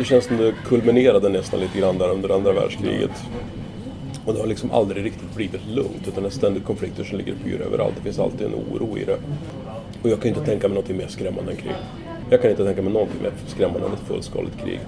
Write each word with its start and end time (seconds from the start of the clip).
det 0.00 0.04
känns 0.04 0.24
som 0.24 0.36
det 0.36 0.54
kulminerade 0.64 1.28
nästan 1.28 1.60
lite 1.60 1.78
grann 1.78 1.98
där 1.98 2.10
under 2.10 2.28
andra 2.28 2.52
världskriget. 2.52 3.10
Och 4.24 4.34
det 4.34 4.40
har 4.40 4.46
liksom 4.46 4.70
aldrig 4.70 5.04
riktigt 5.04 5.34
blivit 5.34 5.66
lugnt 5.66 6.08
utan 6.08 6.22
det 6.22 6.28
är 6.28 6.30
ständigt 6.30 6.64
konflikter 6.64 7.04
som 7.04 7.18
ligger 7.18 7.32
och 7.32 7.44
pyr 7.44 7.60
överallt. 7.60 7.94
Det 7.96 8.02
finns 8.02 8.18
alltid 8.18 8.46
en 8.46 8.54
oro 8.54 8.98
i 8.98 9.04
det. 9.04 9.18
Och 10.02 10.10
jag 10.10 10.20
kan 10.20 10.28
inte 10.28 10.44
tänka 10.44 10.68
mig 10.68 10.74
något 10.74 10.88
mer 10.88 11.06
skrämmande 11.06 11.50
än 11.50 11.56
krig. 11.56 11.74
Jag 12.30 12.42
kan 12.42 12.50
inte 12.50 12.64
tänka 12.64 12.82
mig 12.82 12.92
någonting 12.92 13.22
mer 13.22 13.32
skrämmande 13.46 13.86
än 13.86 13.92
ett 13.92 14.08
fullskaligt 14.08 14.58
krig. 14.64 14.80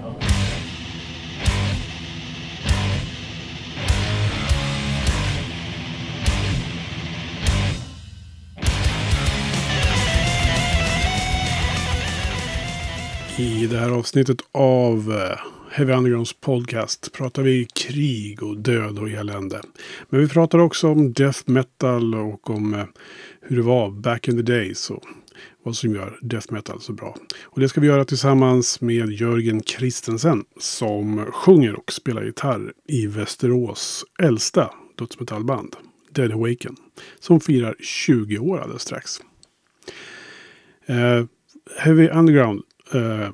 I 13.37 13.67
det 13.67 13.77
här 13.77 13.89
avsnittet 13.89 14.37
av 14.51 15.11
eh, 15.11 15.39
Heavy 15.71 15.93
Undergrounds 15.93 16.33
podcast 16.33 17.13
pratar 17.13 17.41
vi 17.41 17.65
krig 17.65 18.43
och 18.43 18.57
död 18.57 18.99
och 18.99 19.09
elände. 19.09 19.61
Men 20.09 20.19
vi 20.19 20.27
pratar 20.27 20.59
också 20.59 20.87
om 20.87 21.13
death 21.13 21.39
metal 21.45 22.15
och 22.15 22.49
om 22.49 22.73
eh, 22.73 22.85
hur 23.41 23.55
det 23.55 23.61
var 23.61 23.91
back 23.91 24.27
in 24.27 24.35
the 24.35 24.53
days 24.53 24.89
och 24.89 25.03
vad 25.63 25.75
som 25.75 25.95
gör 25.95 26.19
death 26.21 26.53
metal 26.53 26.81
så 26.81 26.93
bra. 26.93 27.15
Och 27.43 27.59
det 27.59 27.69
ska 27.69 27.81
vi 27.81 27.87
göra 27.87 28.05
tillsammans 28.05 28.81
med 28.81 29.09
Jörgen 29.09 29.61
Kristensen 29.61 30.45
som 30.59 31.25
sjunger 31.25 31.75
och 31.75 31.93
spelar 31.93 32.23
gitarr 32.23 32.73
i 32.87 33.07
Västerås 33.07 34.05
äldsta 34.23 34.73
dödsmetallband 34.97 35.75
Dead 36.11 36.31
Awaken 36.31 36.75
som 37.19 37.39
firar 37.39 37.75
20 37.79 38.37
år 38.37 38.59
alldeles 38.59 38.81
strax. 38.81 39.21
Eh, 40.85 41.25
Heavy 41.79 42.09
Underground 42.09 42.61
Eh, 42.93 43.29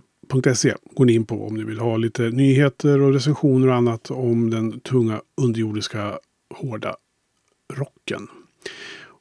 .se 0.54 0.74
går 0.92 1.06
ni 1.06 1.14
in 1.14 1.26
på 1.26 1.48
om 1.48 1.54
ni 1.54 1.64
vill 1.64 1.80
ha 1.80 1.98
lite 1.98 2.22
nyheter 2.22 3.02
och 3.02 3.14
recensioner 3.14 3.68
och 3.68 3.76
annat 3.76 4.12
om 4.12 4.50
den 4.50 4.80
tunga 4.80 5.22
underjordiska 5.42 6.20
hårda 6.56 6.96
rocken. 7.74 8.28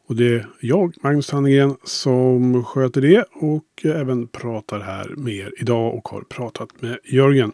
Och 0.08 0.16
det 0.16 0.34
är 0.34 0.48
jag, 0.60 0.94
Magnus 1.02 1.26
Tannegren, 1.26 1.76
som 1.84 2.64
sköter 2.64 3.00
det 3.00 3.24
och 3.32 3.84
även 3.84 4.26
pratar 4.26 4.80
här 4.80 5.14
med 5.16 5.34
er 5.34 5.54
idag 5.58 5.94
och 5.94 6.08
har 6.08 6.20
pratat 6.20 6.82
med 6.82 6.98
Jörgen. 7.04 7.52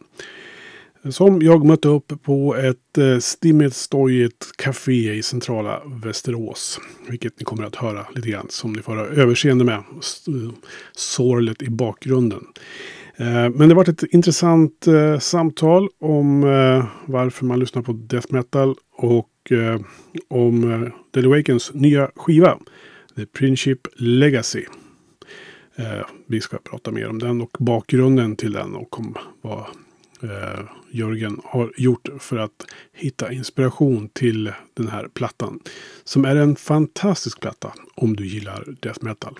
Som 1.10 1.42
jag 1.42 1.64
mötte 1.64 1.88
upp 1.88 2.12
på 2.22 2.56
ett 2.56 2.98
eh, 2.98 3.18
stimmigt, 3.18 3.76
stojigt 3.76 4.56
café 4.56 5.14
i 5.14 5.22
centrala 5.22 5.82
Västerås. 6.04 6.80
Vilket 7.08 7.40
ni 7.40 7.44
kommer 7.44 7.64
att 7.64 7.76
höra 7.76 8.06
lite 8.14 8.28
grann 8.28 8.46
som 8.48 8.72
ni 8.72 8.82
får 8.82 8.96
ha 8.96 9.04
överseende 9.04 9.64
med. 9.64 9.82
Sorlet 10.92 11.62
i 11.62 11.70
bakgrunden. 11.70 12.44
Eh, 13.16 13.50
men 13.50 13.68
det 13.68 13.74
var 13.74 13.88
ett 13.88 14.02
intressant 14.02 14.86
eh, 14.86 15.18
samtal 15.18 15.88
om 16.00 16.44
eh, 16.44 16.84
varför 17.06 17.44
man 17.44 17.60
lyssnar 17.60 17.82
på 17.82 17.92
death 17.92 18.26
metal 18.30 18.74
och 18.92 19.52
eh, 19.52 19.80
om 20.28 20.72
eh, 20.72 20.88
Dead 21.10 21.26
Awakens 21.26 21.70
nya 21.74 22.10
skiva. 22.16 22.58
The 23.16 23.26
Princip 23.26 23.80
Legacy. 23.96 24.64
Eh, 25.76 26.06
vi 26.26 26.40
ska 26.40 26.58
prata 26.58 26.90
mer 26.90 27.08
om 27.08 27.18
den 27.18 27.40
och 27.40 27.56
bakgrunden 27.58 28.36
till 28.36 28.52
den 28.52 28.74
och 28.74 28.98
om 29.00 29.14
vad 29.42 29.64
eh, 30.22 30.64
Jörgen 30.90 31.40
har 31.44 31.72
gjort 31.76 32.08
för 32.18 32.36
att 32.36 32.66
hitta 32.92 33.32
inspiration 33.32 34.08
till 34.08 34.52
den 34.74 34.88
här 34.88 35.08
plattan. 35.08 35.60
Som 36.04 36.24
är 36.24 36.36
en 36.36 36.56
fantastisk 36.56 37.40
platta 37.40 37.72
om 37.94 38.16
du 38.16 38.26
gillar 38.26 38.64
death 38.80 39.04
metal. 39.04 39.38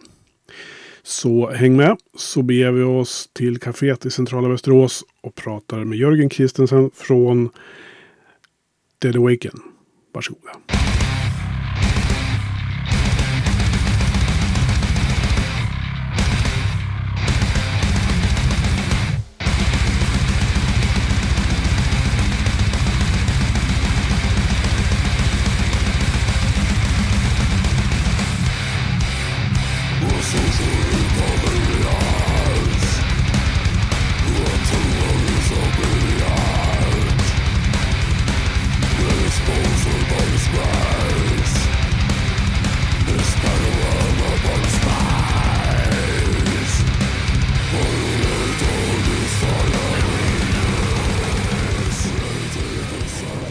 Så 1.03 1.51
häng 1.51 1.77
med 1.77 1.97
så 2.17 2.43
beger 2.43 2.73
vi 2.73 2.83
oss 2.83 3.29
till 3.33 3.59
kaféet 3.59 4.07
i 4.07 4.11
centrala 4.11 4.49
Västerås 4.49 5.05
och 5.21 5.35
pratar 5.35 5.85
med 5.85 5.99
Jörgen 5.99 6.29
Kristensen 6.29 6.91
från 6.95 7.51
Dead 8.99 9.17
Awaken. 9.17 9.61
Varsågoda. 10.13 10.53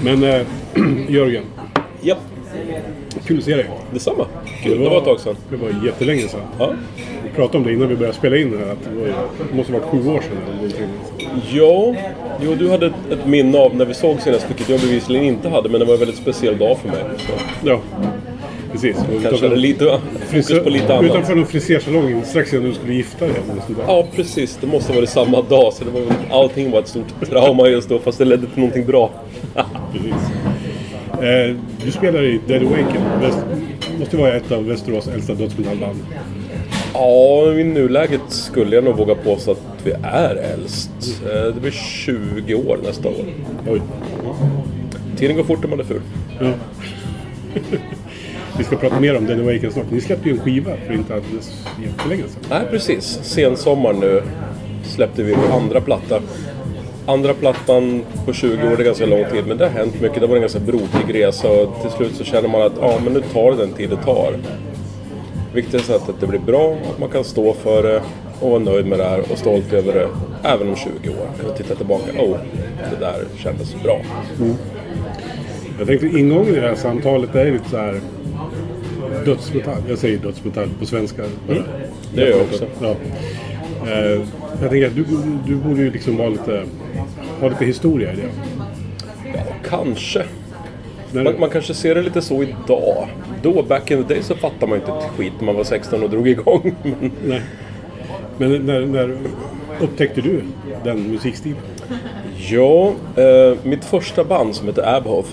Men 0.03 0.23
äh, 0.23 0.41
Jörgen, 1.09 1.43
Japp, 2.01 2.17
kul 3.25 3.37
att 3.37 3.43
se 3.43 3.55
dig. 3.55 3.69
detsamma. 3.93 4.25
Kul, 4.63 4.79
det 4.83 4.89
var 4.89 4.97
ett 4.97 5.03
tag 5.03 5.19
sedan. 5.19 5.35
Det 5.49 5.55
var 5.55 5.85
jättelänge 5.85 6.21
sedan. 6.21 6.41
Ja. 6.59 6.73
Vi 7.23 7.29
pratade 7.35 7.57
om 7.57 7.63
det 7.63 7.73
innan 7.73 7.87
vi 7.87 7.95
började 7.95 8.17
spela 8.17 8.37
in 8.37 8.51
det 8.51 8.57
här. 8.57 8.71
Att 8.71 8.83
det, 8.83 8.99
var, 8.99 9.07
det 9.49 9.55
måste 9.55 9.73
ha 9.73 9.79
varit 9.79 9.89
sju 9.89 10.09
år 10.09 10.21
sedan. 10.21 10.37
Eller 10.45 10.55
någonting. 10.55 10.87
Ja, 11.51 11.95
jo, 12.41 12.55
du 12.55 12.69
hade 12.69 12.85
ett, 12.85 12.93
ett 13.11 13.25
minne 13.25 13.57
av 13.57 13.75
när 13.75 13.85
vi 13.85 13.93
såg 13.93 14.21
senast, 14.21 14.49
vilket 14.49 14.69
jag 14.69 14.79
bevisligen 14.79 15.23
inte 15.25 15.49
hade, 15.49 15.69
men 15.69 15.79
det 15.79 15.85
var 15.85 15.93
en 15.93 15.99
väldigt 15.99 16.17
speciell 16.19 16.57
dag 16.57 16.77
för 16.77 16.87
mig. 16.89 17.03
Så 17.17 17.31
Ja, 17.69 17.79
precis. 18.73 18.95
Kanske 19.21 19.27
utanför- 19.27 19.55
lite 19.55 19.99
fokus 20.27 20.63
på 20.63 20.69
lite 20.69 20.93
annat. 20.93 21.05
Utanför 21.11 21.35
någon 21.35 21.45
frisersalong 21.45 22.21
strax 22.25 22.53
innan 22.53 22.65
du 22.65 22.73
skulle 22.73 22.93
gifta 22.93 23.25
dig. 23.25 23.35
Ja, 23.87 24.05
precis. 24.15 24.57
Det 24.61 24.67
måste 24.67 24.91
ha 24.93 24.99
varit 24.99 25.09
samma 25.09 25.41
dag, 25.41 25.73
så 25.73 25.83
det 25.83 25.91
var, 25.91 26.01
allting 26.31 26.71
var 26.71 26.79
ett 26.79 26.87
stort 26.87 27.29
trauma 27.29 27.67
just 27.67 27.89
då, 27.89 27.99
fast 27.99 28.17
det 28.17 28.25
ledde 28.25 28.47
till 28.47 28.59
någonting 28.59 28.85
bra. 28.85 29.09
Precis. 29.93 30.13
Eh, 31.21 31.55
du 31.85 31.91
spelar 31.91 32.23
i 32.23 32.39
Dead 32.47 32.61
Awaken. 32.63 33.01
Väst, 33.21 33.37
måste 33.99 34.17
vara 34.17 34.33
ett 34.33 34.51
av 34.51 34.65
Västerås 34.67 35.07
äldsta 35.07 35.33
dödsmetallband. 35.33 35.99
Ja, 36.93 37.53
i 37.53 37.63
nuläget 37.63 38.21
skulle 38.27 38.75
jag 38.75 38.83
nog 38.83 38.97
våga 38.97 39.15
påstå 39.15 39.51
att 39.51 39.61
vi 39.83 39.91
är 40.03 40.35
äldst. 40.53 40.91
Eh, 41.25 41.53
Det 41.55 41.61
blir 41.61 41.71
20 41.71 42.55
år 42.55 42.79
nästa 42.83 43.09
år. 43.09 43.25
Oj. 43.69 43.81
Tiden 45.17 45.35
går 45.37 45.43
fort 45.43 45.59
när 45.61 45.69
man 45.69 45.79
är 45.79 45.83
ful. 45.83 46.01
Ja. 46.39 46.47
Vi 48.57 48.63
ska 48.63 48.75
prata 48.75 48.99
mer 48.99 49.17
om 49.17 49.25
Dead 49.25 49.39
Awaken 49.39 49.71
snart. 49.71 49.91
Ni 49.91 50.01
släppte 50.01 50.29
ju 50.29 50.35
en 50.35 50.41
skiva 50.41 50.71
för 50.87 50.93
inte 50.93 51.13
alldeles 51.13 51.65
jättelänge 51.83 52.23
sedan. 52.23 52.43
Nej, 52.49 52.61
precis. 52.69 53.19
Sensommar 53.23 53.93
nu 53.93 54.23
släppte 54.83 55.23
vi 55.23 55.33
vår 55.33 55.55
andra 55.55 55.81
platta. 55.81 56.21
Andra 57.05 57.33
plattan 57.33 58.03
på 58.25 58.33
20 58.33 58.67
år, 58.67 58.75
det 58.77 58.83
är 58.83 58.85
ganska 58.85 59.05
lång 59.05 59.25
tid, 59.31 59.47
men 59.47 59.57
det 59.57 59.65
har 59.65 59.71
hänt 59.71 60.01
mycket. 60.01 60.21
Det 60.21 60.27
var 60.27 60.35
en 60.35 60.41
ganska 60.41 60.59
brokig 60.59 61.15
resa 61.15 61.49
och 61.49 61.81
till 61.81 61.91
slut 61.91 62.15
så 62.15 62.23
känner 62.23 62.49
man 62.49 62.61
att 62.61 62.73
ja, 62.81 62.99
men 63.03 63.13
nu 63.13 63.21
tar 63.21 63.51
det 63.51 63.57
den 63.57 63.71
tid 63.71 63.89
det 63.89 63.95
tar. 63.95 64.33
Viktigast 65.53 65.89
är 65.89 65.95
att 65.95 66.19
det 66.19 66.27
blir 66.27 66.39
bra, 66.39 66.77
att 66.91 66.99
man 66.99 67.09
kan 67.09 67.23
stå 67.23 67.53
för 67.53 67.83
det 67.83 68.01
och 68.39 68.49
vara 68.49 68.59
nöjd 68.59 68.85
med 68.85 68.99
det 68.99 69.05
här 69.05 69.19
och 69.31 69.37
stolt 69.37 69.73
över 69.73 69.93
det 69.93 70.07
även 70.43 70.69
om 70.69 70.75
20 70.75 71.09
år. 71.09 71.27
Kunna 71.39 71.53
titta 71.53 71.75
tillbaka, 71.75 72.11
oh, 72.19 72.37
det 72.91 73.05
där 73.05 73.25
kändes 73.37 73.75
bra. 73.83 74.01
Jag 75.77 75.87
tänkte 75.87 76.07
ingången 76.07 76.55
i 76.55 76.59
det 76.59 76.67
här 76.67 76.75
samtalet 76.75 77.35
är 77.35 77.51
lite 77.51 77.69
så 77.69 77.77
här 77.77 77.99
dödsmetall. 79.25 79.81
Jag 79.87 79.97
säger 79.97 80.17
dödsmetall 80.17 80.69
på 80.79 80.85
svenska. 80.85 81.23
bara. 81.47 81.57
Det 82.15 82.21
gör 82.21 82.29
jag 82.29 82.41
också. 82.41 82.65
Ja. 82.81 82.95
Eh, 83.87 84.21
jag 84.61 84.69
tänker 84.69 84.87
att 84.87 84.95
du, 84.95 85.05
du 85.47 85.55
borde 85.55 85.81
ju 85.81 85.91
liksom 85.91 86.17
vara 86.17 86.29
lite, 86.29 86.63
ha 87.39 87.49
lite 87.49 87.65
historia 87.65 88.13
i 88.13 88.15
det. 88.15 88.29
Ja, 89.33 89.43
kanske. 89.69 90.23
Man, 91.11 91.39
man 91.39 91.49
kanske 91.49 91.73
ser 91.73 91.95
det 91.95 92.01
lite 92.01 92.21
så 92.21 92.43
idag. 92.43 93.07
Då, 93.41 93.63
back 93.63 93.91
in 93.91 94.03
the 94.03 94.13
day, 94.13 94.23
så 94.23 94.35
fattade 94.35 94.67
man 94.67 94.79
inte 94.79 94.91
ett 94.91 95.11
skit 95.17 95.33
när 95.39 95.45
man 95.45 95.55
var 95.55 95.63
16 95.63 96.03
och 96.03 96.09
drog 96.09 96.27
igång. 96.27 96.75
Men 96.83 97.11
nej. 97.25 97.41
Men 98.37 98.65
när, 98.65 98.85
när 98.85 99.17
upptäckte 99.79 100.21
du 100.21 100.43
den 100.83 101.11
musikstilen? 101.11 101.57
Ja, 102.49 102.93
eh, 103.15 103.57
mitt 103.63 103.85
första 103.85 104.23
band 104.23 104.55
som 104.55 104.67
heter 104.67 104.95
Abhoth 104.95 105.29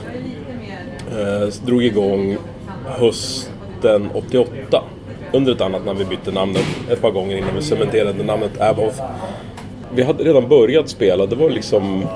eh, 1.10 1.66
drog 1.66 1.84
igång 1.84 2.36
hösten 2.86 3.59
88. 4.14 4.82
Under 5.32 5.52
ett 5.52 5.60
annat 5.60 5.84
namn, 5.86 5.98
vi 5.98 6.04
bytte 6.04 6.30
namnet 6.30 6.66
ett 6.90 7.02
par 7.02 7.10
gånger 7.10 7.36
innan 7.36 7.54
vi 7.54 7.62
cementerade 7.62 8.24
namnet 8.24 8.60
Abhoff. 8.60 9.00
Vi 9.94 10.02
hade 10.02 10.24
redan 10.24 10.48
börjat 10.48 10.88
spela, 10.88 11.26
det 11.26 11.36
var 11.36 11.50
liksom... 11.50 12.06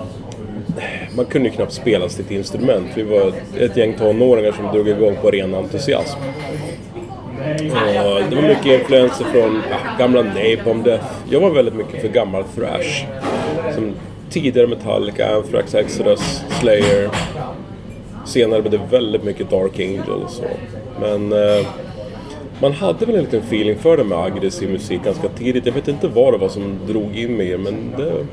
Man 1.16 1.24
kunde 1.24 1.48
ju 1.48 1.54
knappt 1.54 1.72
spela 1.72 2.08
sitt 2.08 2.30
instrument. 2.30 2.86
Vi 2.94 3.02
var 3.02 3.32
ett 3.58 3.76
gäng 3.76 3.94
tonåringar 3.94 4.52
som 4.52 4.66
drog 4.66 4.88
igång 4.88 5.16
på 5.22 5.30
ren 5.30 5.54
entusiasm. 5.54 6.18
Och 7.38 8.30
det 8.30 8.36
var 8.36 8.42
mycket 8.42 8.80
influenser 8.80 9.24
från 9.24 9.62
ja, 9.70 9.76
gamla 9.98 10.22
Napalm 10.22 10.82
Death. 10.82 11.04
Jag 11.30 11.40
var 11.40 11.50
väldigt 11.50 11.74
mycket 11.74 12.00
för 12.00 12.08
gammal 12.08 12.44
thrash. 12.44 13.06
Som 13.74 13.92
tidigare 14.30 14.66
Metallica, 14.66 15.36
Anthrax, 15.36 15.74
Exodus, 15.74 16.42
Slayer. 16.60 17.10
Senare 18.26 18.62
blev 18.62 18.72
det 18.72 18.86
väldigt 18.90 19.24
mycket 19.24 19.50
Dark 19.50 19.80
Angel 19.80 20.22
och 20.24 20.30
så. 20.30 20.44
Men 21.00 21.32
eh, 21.32 21.66
man 22.60 22.72
hade 22.72 23.06
väl 23.06 23.14
en 23.14 23.24
liten 23.24 23.40
feeling 23.40 23.78
för 23.78 23.96
det 23.96 24.04
med 24.04 24.18
aggressiv 24.18 24.70
musik 24.70 25.04
ganska 25.04 25.28
tidigt. 25.28 25.66
Jag 25.66 25.72
vet 25.72 25.88
inte 25.88 26.08
vad 26.08 26.34
det 26.34 26.38
var 26.38 26.48
som 26.48 26.78
drog 26.86 27.16
in 27.16 27.36
mig 27.36 27.58
men 27.58 27.94
det, 27.96 28.26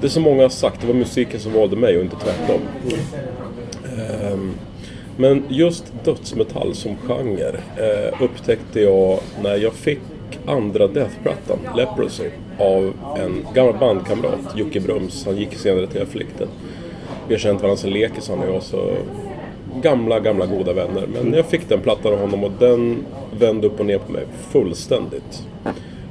det 0.00 0.06
är 0.06 0.10
som 0.10 0.22
många 0.22 0.42
har 0.42 0.48
sagt, 0.48 0.80
det 0.80 0.86
var 0.86 0.94
musiken 0.94 1.40
som 1.40 1.52
valde 1.52 1.76
mig 1.76 1.96
och 1.96 2.02
inte 2.02 2.16
tvärtom. 2.16 2.60
Um, 4.32 4.54
men 5.16 5.44
just 5.48 5.92
dödsmetall 6.04 6.74
som 6.74 6.96
genre 6.96 7.60
eh, 7.76 8.22
upptäckte 8.22 8.80
jag 8.80 9.18
när 9.42 9.56
jag 9.56 9.72
fick 9.72 10.00
andra 10.46 10.88
Death-plattan, 10.88 11.58
Leprosy, 11.76 12.30
av 12.58 12.92
en 13.18 13.46
gammal 13.54 13.78
bandkamrat, 13.78 14.56
Jocke 14.56 14.80
Brums. 14.80 15.24
Han 15.26 15.36
gick 15.36 15.54
senare 15.54 15.86
till 15.86 16.02
Afflicted. 16.02 16.48
Vi 17.28 17.34
har 17.34 17.38
känt 17.38 17.62
varandra 17.62 17.76
sedan 17.76 17.90
lekis 17.90 18.28
han 18.28 18.38
och 18.38 18.54
jag, 18.54 18.62
så 18.62 18.92
gamla, 19.82 20.20
gamla 20.20 20.46
goda 20.46 20.72
vänner. 20.72 21.06
Men 21.06 21.32
jag 21.32 21.46
fick 21.46 21.68
den 21.68 21.80
plattan 21.80 22.12
av 22.12 22.18
honom 22.18 22.44
och 22.44 22.52
den 22.58 23.04
vände 23.38 23.66
upp 23.66 23.80
och 23.80 23.86
ner 23.86 23.98
på 23.98 24.12
mig 24.12 24.24
fullständigt. 24.50 25.46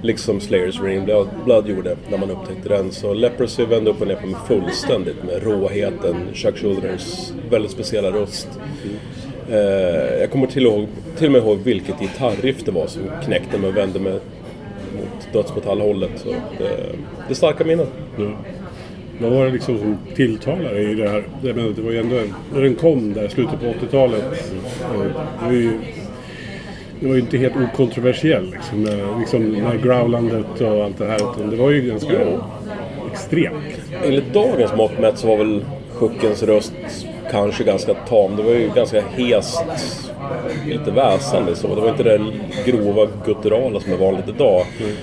Liksom 0.02 0.40
Slayers 0.40 0.82
Rain 0.82 1.06
Blood, 1.06 1.28
Blood 1.46 1.68
gjorde 1.68 1.98
när 2.10 2.18
man 2.18 2.32
upptäckte 2.32 2.70
den. 2.70 2.92
Så 2.92 3.14
Leprosy 3.14 3.66
vände 3.66 3.90
upp 3.90 4.02
och 4.02 4.08
ner 4.08 4.16
på 4.16 4.28
mig 4.28 4.36
fullständigt 4.48 5.24
med 5.24 5.44
råheten, 5.44 6.16
Chuck 6.34 6.58
Schuldiners 6.58 7.32
väldigt 7.50 7.72
speciella 7.72 8.12
röst. 8.12 8.48
Eh, 9.50 9.58
jag 10.20 10.32
kommer 10.32 10.48
till, 10.48 10.64
ihåg, 10.64 10.88
till 11.18 11.26
och 11.26 11.32
med 11.32 11.44
ihåg 11.44 11.58
vilket 11.58 12.00
gitarriff 12.00 12.64
det 12.66 12.72
var 12.72 12.88
som 12.88 13.02
knäckte 13.24 13.58
mig 13.58 13.70
och 13.70 13.78
vände 13.78 14.00
mig 14.00 14.20
mot 14.94 15.34
dödsmetallhållet. 15.34 16.12
Så 16.16 16.30
det, 16.58 16.66
eh, 16.66 16.96
det 17.28 17.34
är 17.34 17.36
starka 17.36 17.66
minnen. 17.66 17.88
Mm. 18.18 18.34
Vad 19.22 19.32
var 19.32 19.46
det 19.46 19.52
liksom 19.52 19.78
som 19.78 19.98
tilltalade 20.16 20.82
i 20.82 20.96
det 20.96 21.10
här? 21.10 21.24
Jag 21.42 21.56
menar, 21.56 21.70
det 21.70 21.82
var 21.82 21.92
ju 21.92 22.00
ändå 22.00 22.16
när 22.54 22.62
den 22.62 22.76
kom 22.76 23.14
där 23.14 23.26
i 23.26 23.30
slutet 23.30 23.60
på 23.60 23.66
80-talet. 23.66 24.24
Eh, 24.24 25.00
det 25.40 25.46
var 25.46 25.52
ju, 25.52 25.72
det 27.00 27.08
var 27.08 27.14
ju 27.14 27.22
inte 27.22 27.38
helt 27.38 27.56
okontroversiell 27.56 28.52
liksom, 28.52 28.88
liksom 29.20 29.52
med 29.52 29.84
growlandet 29.84 30.62
och 30.62 30.84
allt 30.84 30.98
det 30.98 31.06
här. 31.06 31.16
Utan 31.16 31.50
det 31.50 31.56
var 31.56 31.72
ju 31.72 31.82
ganska 31.82 32.14
ja. 32.14 32.50
extremt. 33.12 33.82
Enligt 34.06 34.34
dagens 34.34 34.76
mått 34.76 35.00
mätt 35.00 35.18
så 35.18 35.28
var 35.28 35.38
väl 35.38 35.66
Schuckens 35.94 36.44
röst 36.44 36.74
kanske 37.32 37.64
ganska 37.64 37.94
tam. 37.94 38.36
Det 38.36 38.44
var 38.44 38.52
ju 38.52 38.70
ganska 38.76 39.02
hest, 39.02 39.64
lite 40.66 40.92
väsande 40.92 41.56
så. 41.56 41.76
Det 41.76 41.82
var 41.82 41.90
inte 41.90 42.04
det 42.04 42.22
grova 42.66 43.08
gutturala 43.26 43.80
som 43.80 43.94
är 43.94 43.98
vanligt 43.98 44.28
idag. 44.28 44.66
Mm. 44.80 44.96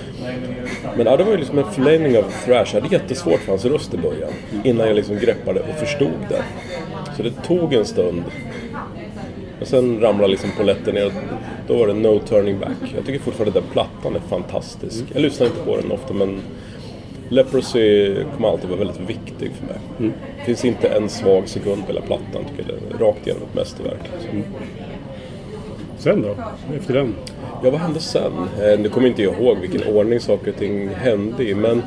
Men 0.97 1.05
ja, 1.05 1.17
det 1.17 1.23
var 1.23 1.31
ju 1.31 1.37
liksom 1.37 1.57
en 1.57 1.71
förlängning 1.71 2.17
av 2.17 2.23
thrash. 2.45 2.73
Jag 2.73 2.81
hade 2.81 2.95
jättesvårt 2.95 3.39
för 3.39 3.51
hans 3.51 3.65
röst 3.65 3.93
i 3.93 3.97
början. 3.97 4.31
Innan 4.63 4.87
jag 4.87 4.95
liksom 4.95 5.19
greppade 5.19 5.59
och 5.59 5.75
förstod 5.79 6.19
det. 6.29 6.43
Så 7.17 7.23
det 7.23 7.31
tog 7.31 7.73
en 7.73 7.85
stund. 7.85 8.23
Och 9.61 9.67
sen 9.67 9.99
ramlade 10.01 10.31
liksom 10.31 10.49
polletten 10.57 10.95
ner. 10.95 11.11
Då 11.67 11.77
var 11.77 11.87
det 11.87 11.93
no 11.93 12.19
turning 12.19 12.59
back. 12.59 12.93
Jag 12.95 13.05
tycker 13.05 13.19
fortfarande 13.19 13.59
den 13.59 13.69
plattan 13.71 14.15
är 14.15 14.19
fantastisk. 14.19 15.03
Jag 15.13 15.21
lyssnar 15.21 15.47
inte 15.47 15.59
på 15.59 15.77
den 15.77 15.91
ofta 15.91 16.13
men 16.13 16.41
Leprosy 17.29 18.15
kommer 18.35 18.49
alltid 18.49 18.69
vara 18.69 18.79
väldigt 18.79 18.99
viktig 18.99 19.51
för 19.59 19.65
mig. 19.65 19.77
Mm. 19.99 20.13
Det 20.39 20.45
finns 20.45 20.65
inte 20.65 20.87
en 20.87 21.09
svag 21.09 21.49
sekund 21.49 21.81
på 21.81 21.87
hela 21.87 22.01
plattan. 22.01 22.45
Tycker 22.57 22.73
jag. 22.73 23.01
Rakt 23.01 23.27
igenom 23.27 23.43
ett 23.43 23.55
mästerverk. 23.55 23.99
Liksom. 24.13 24.29
Mm. 24.29 24.43
Sen 25.99 26.21
då? 26.21 26.35
Efter 26.77 26.93
den? 26.93 27.15
Ja, 27.63 27.69
vad 27.69 27.79
hände 27.79 27.99
sen? 27.99 28.31
Eh, 28.61 28.79
nu 28.79 28.89
kommer 28.89 29.07
inte 29.07 29.23
jag 29.23 29.33
ihåg 29.33 29.57
vilken 29.57 29.95
ordning 29.95 30.19
saker 30.19 30.51
och 30.51 30.57
ting 30.57 30.89
hände 30.89 31.43
i, 31.43 31.55
men 31.55 31.83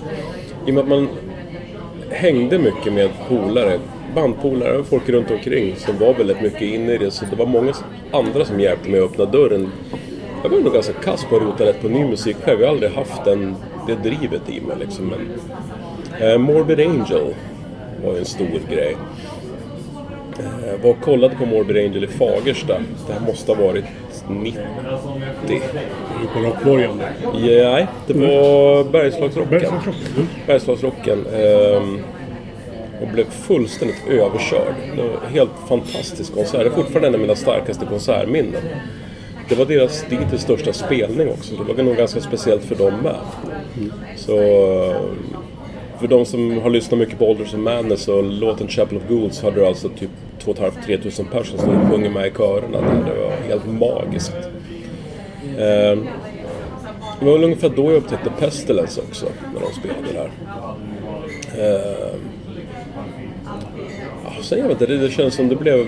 i 0.67 0.71
och 0.71 0.75
med 0.75 0.83
att 0.83 0.89
man 0.89 1.09
hängde 2.11 2.59
mycket 2.59 2.93
med 2.93 3.11
polare, 3.29 3.79
bandpolare 4.15 4.79
och 4.79 4.87
folk 4.87 5.09
runt 5.09 5.31
omkring 5.31 5.77
som 5.77 5.99
var 5.99 6.15
väldigt 6.15 6.43
mycket 6.43 6.63
inne 6.63 6.93
i 6.93 6.99
det, 6.99 7.11
så 7.11 7.25
det 7.31 7.37
var 7.37 7.47
många 7.47 7.73
andra 8.13 8.45
som 8.45 8.61
hjälpte 8.61 8.91
mig 8.91 9.01
att 9.01 9.11
öppna 9.11 9.25
dörren. 9.25 9.73
Jag 10.43 10.51
var 10.51 10.59
nog 10.59 10.73
ganska 10.73 10.93
kass 10.93 11.25
på 11.25 11.37
att 11.37 11.43
rota 11.43 11.65
rätt 11.65 11.83
på 11.83 11.89
ny 11.89 12.05
musik 12.05 12.37
själv. 12.45 12.61
Jag 12.61 12.67
har 12.67 12.75
aldrig 12.75 12.93
haft 12.93 13.25
den, 13.25 13.57
det 13.87 13.95
drivet 13.95 14.51
i 14.51 14.61
mig 14.61 14.77
liksom. 14.81 15.07
Men, 15.07 16.31
eh, 16.31 16.39
Morbid 16.39 16.81
Angel 16.81 17.35
var 18.05 18.13
ju 18.13 18.19
en 18.19 18.25
stor 18.25 18.61
grej. 18.71 18.97
Eh, 20.45 20.83
var 20.83 20.91
och 20.91 21.01
kollade 21.01 21.35
på 21.35 21.47
Morbid 21.47 21.77
Angel 21.77 22.05
i 22.05 22.07
Fagersta. 22.07 22.79
Det 23.07 23.13
här 23.13 23.21
måste 23.27 23.53
ha 23.53 23.65
varit 23.67 23.85
90. 24.29 24.61
På 26.35 26.41
Rockborgen? 26.41 27.03
Nej, 27.35 27.87
det 28.07 28.15
var 28.15 28.85
Bergslagsrocken. 28.85 29.51
Bergslagsrocken. 29.51 30.29
Bergslagsrocken. 30.47 31.27
Ehm, 31.35 31.99
och 33.03 33.09
blev 33.09 33.25
fullständigt 33.31 34.09
överkörd. 34.09 34.75
Det 34.97 35.03
var 35.03 35.09
en 35.09 35.35
helt 35.35 35.51
fantastisk 35.69 36.35
konsert. 36.35 36.61
Det 36.61 36.67
är 36.67 36.71
fortfarande 36.71 37.09
en 37.09 37.15
av 37.15 37.21
mina 37.21 37.35
starkaste 37.35 37.87
konsertminnen. 37.87 38.63
Det 39.49 39.55
var 39.55 39.65
deras 39.65 40.05
dittills 40.11 40.43
största 40.43 40.73
spelning 40.73 41.29
också. 41.29 41.55
Det 41.57 41.73
var 41.73 41.85
nog 41.85 41.97
ganska 41.97 42.21
speciellt 42.21 42.65
för 42.65 42.75
dem 42.75 42.95
med. 43.03 43.17
Så 44.17 44.37
för 46.03 46.09
de 46.09 46.25
som 46.25 46.59
har 46.59 46.71
lyssnat 46.71 46.99
mycket 46.99 47.19
på 47.19 47.31
Alders 47.31 47.55
of 47.55 47.61
Madness 47.61 48.09
och 48.09 48.25
låten 48.25 48.69
Chapel 48.69 48.97
of 48.97 49.03
Ghouls 49.09 49.43
hade 49.43 49.57
du 49.57 49.67
alltså 49.67 49.89
typ 49.89 50.11
2 50.45 50.53
500-3 50.53 51.03
tusen 51.03 51.27
personer 51.27 51.63
som 51.63 51.91
sjunger 51.91 52.11
med 52.11 52.27
i 52.27 52.31
körerna 52.31 52.81
där. 52.81 53.15
Det 53.15 53.21
var 53.21 53.31
helt 53.49 53.67
magiskt. 53.67 54.37
Eh, 55.59 55.99
det 57.21 57.27
var 57.27 57.33
väl 57.33 57.45
ungefär 57.45 57.69
då 57.69 57.83
jag 57.83 57.97
upptäckte 57.97 58.31
Pestilence 58.39 59.01
också, 59.01 59.27
när 59.55 59.61
de 59.61 59.73
spelade 59.73 60.13
där. 60.13 60.31
Eh, 61.59 62.15
sen 64.43 64.59
jag 64.59 64.69
vet 64.69 64.81
inte, 64.81 64.97
det 64.97 65.11
känns 65.11 65.35
som 65.35 65.49
det 65.49 65.57
blev 65.57 65.87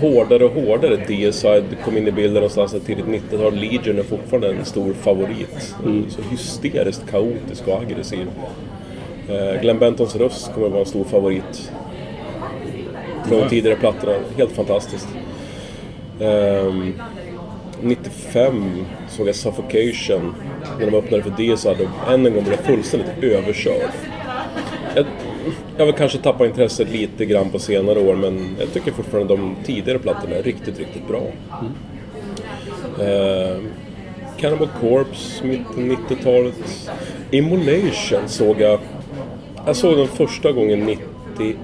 hårdare 0.00 0.44
och 0.44 0.50
hårdare. 0.50 0.96
Deicide 0.96 1.64
kom 1.84 1.96
in 1.96 2.08
i 2.08 2.12
bilden 2.12 2.34
någonstans 2.34 2.76
tidigt 2.86 3.06
90-tal. 3.06 3.54
Legion 3.54 3.98
är 3.98 4.02
fortfarande 4.02 4.48
en 4.48 4.64
stor 4.64 4.92
favorit. 4.92 5.74
Mm. 5.84 6.10
Så 6.10 6.22
hysteriskt 6.30 7.10
kaotisk 7.10 7.68
och 7.68 7.82
aggressiv. 7.82 8.26
Eh, 9.28 9.60
Glenn 9.60 9.78
Bentons 9.78 10.16
röst 10.16 10.52
kommer 10.54 10.66
att 10.66 10.72
vara 10.72 10.82
en 10.82 10.88
stor 10.88 11.04
favorit. 11.04 11.72
Från 13.28 13.40
de 13.40 13.48
tidigare 13.48 13.76
plattorna. 13.76 14.12
Helt 14.36 14.52
fantastiskt. 14.52 15.08
Ehm, 16.20 16.66
um, 16.66 16.94
95 17.82 18.84
såg 19.08 19.28
jag 19.28 19.34
Suffocation 19.34 20.34
när 20.78 20.90
de 20.90 20.96
öppnade 20.96 21.22
för 21.22 21.32
det 21.36 21.56
så 21.56 21.68
hade 21.68 21.84
de 21.84 22.14
än 22.14 22.26
en 22.26 22.34
gång 22.34 22.42
blivit 22.42 22.66
fullständigt 22.66 23.08
överkörd. 23.22 23.90
Jag, 24.94 25.06
jag 25.76 25.86
vill 25.86 25.94
kanske 25.94 26.18
tappa 26.18 26.46
intresset 26.46 26.90
lite 26.90 27.24
grann 27.24 27.50
på 27.50 27.58
senare 27.58 28.00
år 28.00 28.14
men 28.14 28.56
jag 28.60 28.72
tycker 28.72 28.92
fortfarande 28.92 29.36
de 29.36 29.56
tidigare 29.64 29.98
plattorna 29.98 30.36
är 30.36 30.42
riktigt, 30.42 30.78
riktigt 30.78 31.08
bra. 31.08 31.22
Mm. 31.60 31.72
Uh, 33.10 33.62
Cannibal 34.38 34.68
Corpse, 34.80 35.44
mitten 35.44 35.96
90-talet. 35.96 36.90
Immolation 37.30 38.28
såg 38.28 38.60
jag 38.60 38.80
jag 39.66 39.76
såg 39.76 39.96
den 39.96 40.08
första 40.08 40.52
gången 40.52 40.80
91. 41.38 41.56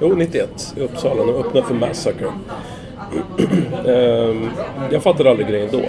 Jo, 0.00 0.14
91 0.14 0.74
i 0.76 0.80
Uppsala. 0.80 1.24
De 1.24 1.34
öppnade 1.34 1.66
för 1.66 1.74
Massacre. 1.74 2.26
Ehm, 3.86 4.50
jag 4.90 5.02
fattade 5.02 5.30
aldrig 5.30 5.48
grejen 5.48 5.68
då. 5.72 5.80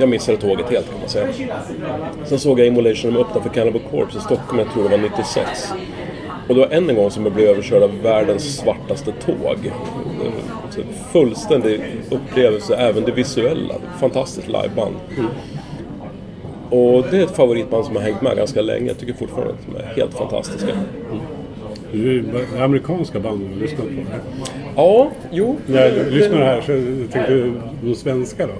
Jag 0.00 0.08
missade 0.08 0.38
tåget 0.38 0.70
helt 0.70 0.90
kan 0.90 1.00
man 1.00 1.08
säga. 1.08 1.28
Sen 2.24 2.38
såg 2.38 2.60
jag 2.60 2.66
Immolation 2.66 3.16
öppnade 3.16 3.42
för 3.42 3.48
Cannibal 3.48 3.82
Corpse 3.90 4.18
i 4.18 4.20
Stockholm, 4.20 4.58
jag 4.58 4.72
tror 4.72 4.82
det 4.82 4.88
var 4.88 4.98
96. 4.98 5.72
Och 6.48 6.54
det 6.54 6.60
var 6.60 6.68
än 6.68 6.90
en 6.90 6.96
gång 6.96 7.10
som 7.10 7.24
jag 7.24 7.32
blev 7.32 7.48
överkörd 7.48 7.82
av 7.82 8.02
världens 8.02 8.56
svartaste 8.56 9.12
tåg. 9.12 9.72
Fullständig 11.12 11.80
upplevelse, 12.10 12.76
även 12.76 13.04
det 13.04 13.12
visuella. 13.12 13.74
Fantastiskt 14.00 14.48
liveband. 14.48 14.94
Mm. 15.18 15.30
Och 16.70 17.04
det 17.10 17.18
är 17.18 17.24
ett 17.24 17.36
favoritband 17.36 17.84
som 17.84 17.96
har 17.96 18.02
hängt 18.02 18.22
med 18.22 18.36
ganska 18.36 18.62
länge. 18.62 18.86
Jag 18.86 18.98
tycker 18.98 19.14
fortfarande 19.14 19.52
att 19.52 19.66
de 19.66 19.76
är 19.76 19.94
helt 19.96 20.14
fantastiska. 20.14 20.70
Mm. 20.70 21.41
Det 21.92 22.18
är 22.58 22.62
amerikanska 22.62 23.20
band 23.20 23.40
du 23.40 23.54
har 23.54 23.60
lyssnat 23.60 23.86
på? 23.86 24.10
Här. 24.10 24.20
Ja, 24.76 25.10
jo. 25.30 25.56
När 25.66 25.96
jag 25.96 26.12
lyssnar 26.12 26.38
här 26.38 26.60
så 26.60 26.66
tänkte 27.12 27.32
du 27.32 27.52
de 27.82 27.94
svenska 27.94 28.46
då? 28.46 28.52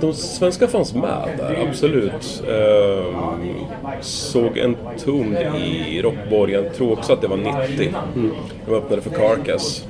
De 0.00 0.12
svenska 0.14 0.68
fanns 0.68 0.94
med 0.94 1.28
där, 1.38 1.66
absolut. 1.68 2.42
Ehm, 2.48 3.54
såg 4.00 4.58
en 4.58 4.76
Tomb 5.04 5.36
i 5.56 6.02
Rockborgen, 6.02 6.64
tror 6.76 6.92
också 6.92 7.12
att 7.12 7.20
det 7.20 7.28
var 7.28 7.36
90. 7.36 7.94
Mm. 8.16 8.30
De 8.66 8.74
öppnade 8.74 9.02
för 9.02 9.10
Carcass. 9.10 9.84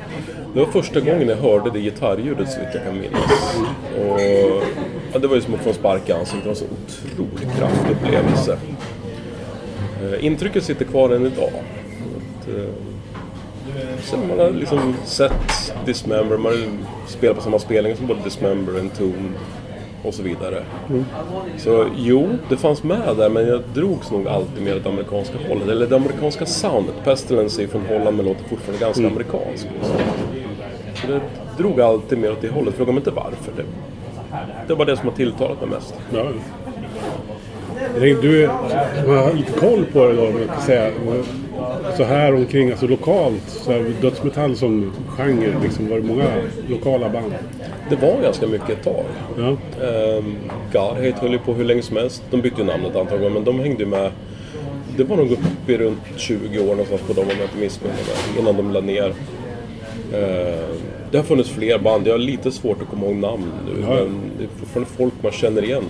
Det 0.55 0.59
var 0.61 0.67
första 0.67 1.01
gången 1.01 1.29
jag 1.29 1.37
hörde 1.37 1.71
det 1.71 1.81
gitarrljudet 1.81 2.51
så 2.51 2.61
vitt 2.61 2.69
jag 2.75 2.85
kan 2.85 2.95
minnas. 2.95 3.57
Och, 3.99 4.21
ja, 5.13 5.19
det 5.19 5.27
var 5.27 5.35
ju 5.35 5.43
som 5.43 5.55
att 5.55 5.61
få 5.61 5.69
en 5.69 5.75
spark 5.75 6.09
i 6.09 6.13
ansiktet. 6.13 6.43
Det 6.43 6.49
var 6.49 6.51
en 6.51 6.57
så 6.57 6.65
otroligt 7.15 7.59
kraftig 7.59 7.91
upplevelse. 7.91 8.59
Eh, 10.03 10.25
intrycket 10.25 10.65
sitter 10.65 10.85
kvar 10.85 11.11
än 11.11 11.27
idag. 11.27 11.51
Eh, 12.49 13.99
sen 14.03 14.29
man 14.29 14.39
har 14.39 14.51
liksom 14.51 14.95
sett 15.05 15.73
Dismember, 15.87 16.37
man 16.37 16.53
har 16.53 16.61
spelat 17.07 17.37
på 17.37 17.43
samma 17.43 17.59
spelningar 17.59 17.97
som 17.97 18.07
både 18.07 18.21
Dismember 18.25 18.73
och 18.75 18.81
Entomb. 18.81 19.33
och 20.05 20.15
så 20.15 20.23
vidare. 20.23 20.63
Så 21.59 21.87
jo, 21.97 22.29
det 22.49 22.57
fanns 22.57 22.83
med 22.83 23.17
där 23.17 23.29
men 23.29 23.49
jag 23.49 23.63
drogs 23.75 24.11
nog 24.11 24.29
alltid 24.29 24.63
mer 24.65 24.77
åt 24.77 24.83
det 24.83 24.89
amerikanska 24.89 25.35
hållet. 25.49 25.69
Eller 25.69 25.87
det 25.87 25.97
amerikanska 25.97 26.47
soundet. 26.47 26.95
Pestilence 27.05 27.63
är 27.63 27.67
från 27.67 27.87
Holland 27.87 28.17
men 28.17 28.27
låter 28.27 28.45
fortfarande 28.45 28.85
ganska 28.85 29.07
amerikanskt. 29.07 29.69
Liksom. 29.75 29.97
Så 30.95 31.07
det 31.07 31.21
drog 31.59 31.81
alltid 31.81 32.19
mer 32.19 32.33
åt 32.33 32.41
det 32.41 32.49
hållet. 32.49 32.75
Fråga 32.75 32.93
mig 32.93 32.99
inte 33.01 33.11
varför. 33.11 33.53
Det, 33.57 33.65
det 34.69 34.75
var 34.75 34.85
det 34.85 34.97
som 34.97 35.09
har 35.09 35.17
tilltalat 35.17 35.61
mig 35.61 35.71
mest. 35.71 35.95
Ja. 36.15 36.27
Du 38.23 38.47
har 39.07 39.35
lite 39.35 39.53
koll 39.53 39.85
på 39.93 40.07
det 40.07 40.13
då, 40.13 40.27
om 40.27 40.39
jag 40.41 40.49
kan 40.49 40.63
säga. 40.63 40.91
Så 41.97 42.05
här 42.05 42.35
omkring, 42.35 42.71
alltså 42.71 42.87
lokalt, 42.87 43.43
så 43.47 43.73
här, 43.73 43.93
dödsmetall 44.01 44.57
som 44.57 44.93
genre, 45.09 45.55
liksom, 45.63 45.89
var 45.89 45.97
det 45.97 46.03
många 46.03 46.25
lokala 46.69 47.09
band? 47.09 47.35
Det 47.91 47.97
var 47.97 48.23
ganska 48.23 48.47
mycket 48.47 48.71
ett 48.71 48.85
tag. 48.85 49.05
Ja, 49.39 49.57
Um, 49.87 50.37
Godhate 50.73 51.15
höll 51.21 51.33
ju 51.33 51.39
på 51.39 51.53
hur 51.53 51.65
länge 51.65 51.83
som 51.83 51.97
helst. 51.97 52.23
De 52.31 52.41
bytte 52.41 52.61
ju 52.61 52.67
namn 52.67 52.85
ett 52.85 52.97
antal 52.97 53.19
gånger 53.19 53.31
men 53.31 53.45
de 53.45 53.61
hängde 53.61 53.83
ju 53.83 53.89
med. 53.89 54.11
Det 54.97 55.05
var 55.05 55.17
nog 55.17 55.33
uppe 55.33 55.73
i 55.73 55.79
runt 55.79 55.99
20 56.17 56.59
år 56.59 56.67
någonstans 56.67 57.01
på 57.01 57.13
dem 57.13 57.25
om 57.25 57.31
jag 57.31 57.45
inte 57.45 57.59
missminner 57.59 57.95
mig. 57.95 58.39
Innan 58.41 58.57
de 58.57 58.73
la 58.73 58.81
ner. 58.81 59.13
Ehm, 60.15 60.77
det 61.11 61.17
har 61.17 61.25
funnits 61.25 61.51
fler 61.51 61.79
band. 61.79 62.07
Jag 62.07 62.13
har 62.13 62.19
lite 62.19 62.53
svårt 62.53 62.83
att 62.83 62.89
komma 62.89 63.07
ihåg 63.07 63.17
namn 63.17 63.53
nu. 63.67 63.81
Ja. 63.81 63.95
Men 63.95 64.21
det 64.39 64.45
är 64.45 64.49
fortfarande 64.59 64.91
folk 64.97 65.13
man 65.23 65.33
känner 65.33 65.65
igen. 65.65 65.85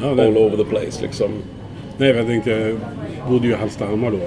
Ja 0.00 0.08
All 0.10 0.16
nej, 0.16 0.28
over 0.36 0.56
the 0.56 0.64
place 0.64 1.02
liksom. 1.02 1.30
nej, 1.98 2.08
jag 2.10 2.26
tänkte, 2.26 2.50
jag 2.50 2.76
bodde 3.30 3.46
ju 3.46 3.52
i 3.52 3.56
Hallstahammar 3.56 4.10
då. 4.10 4.18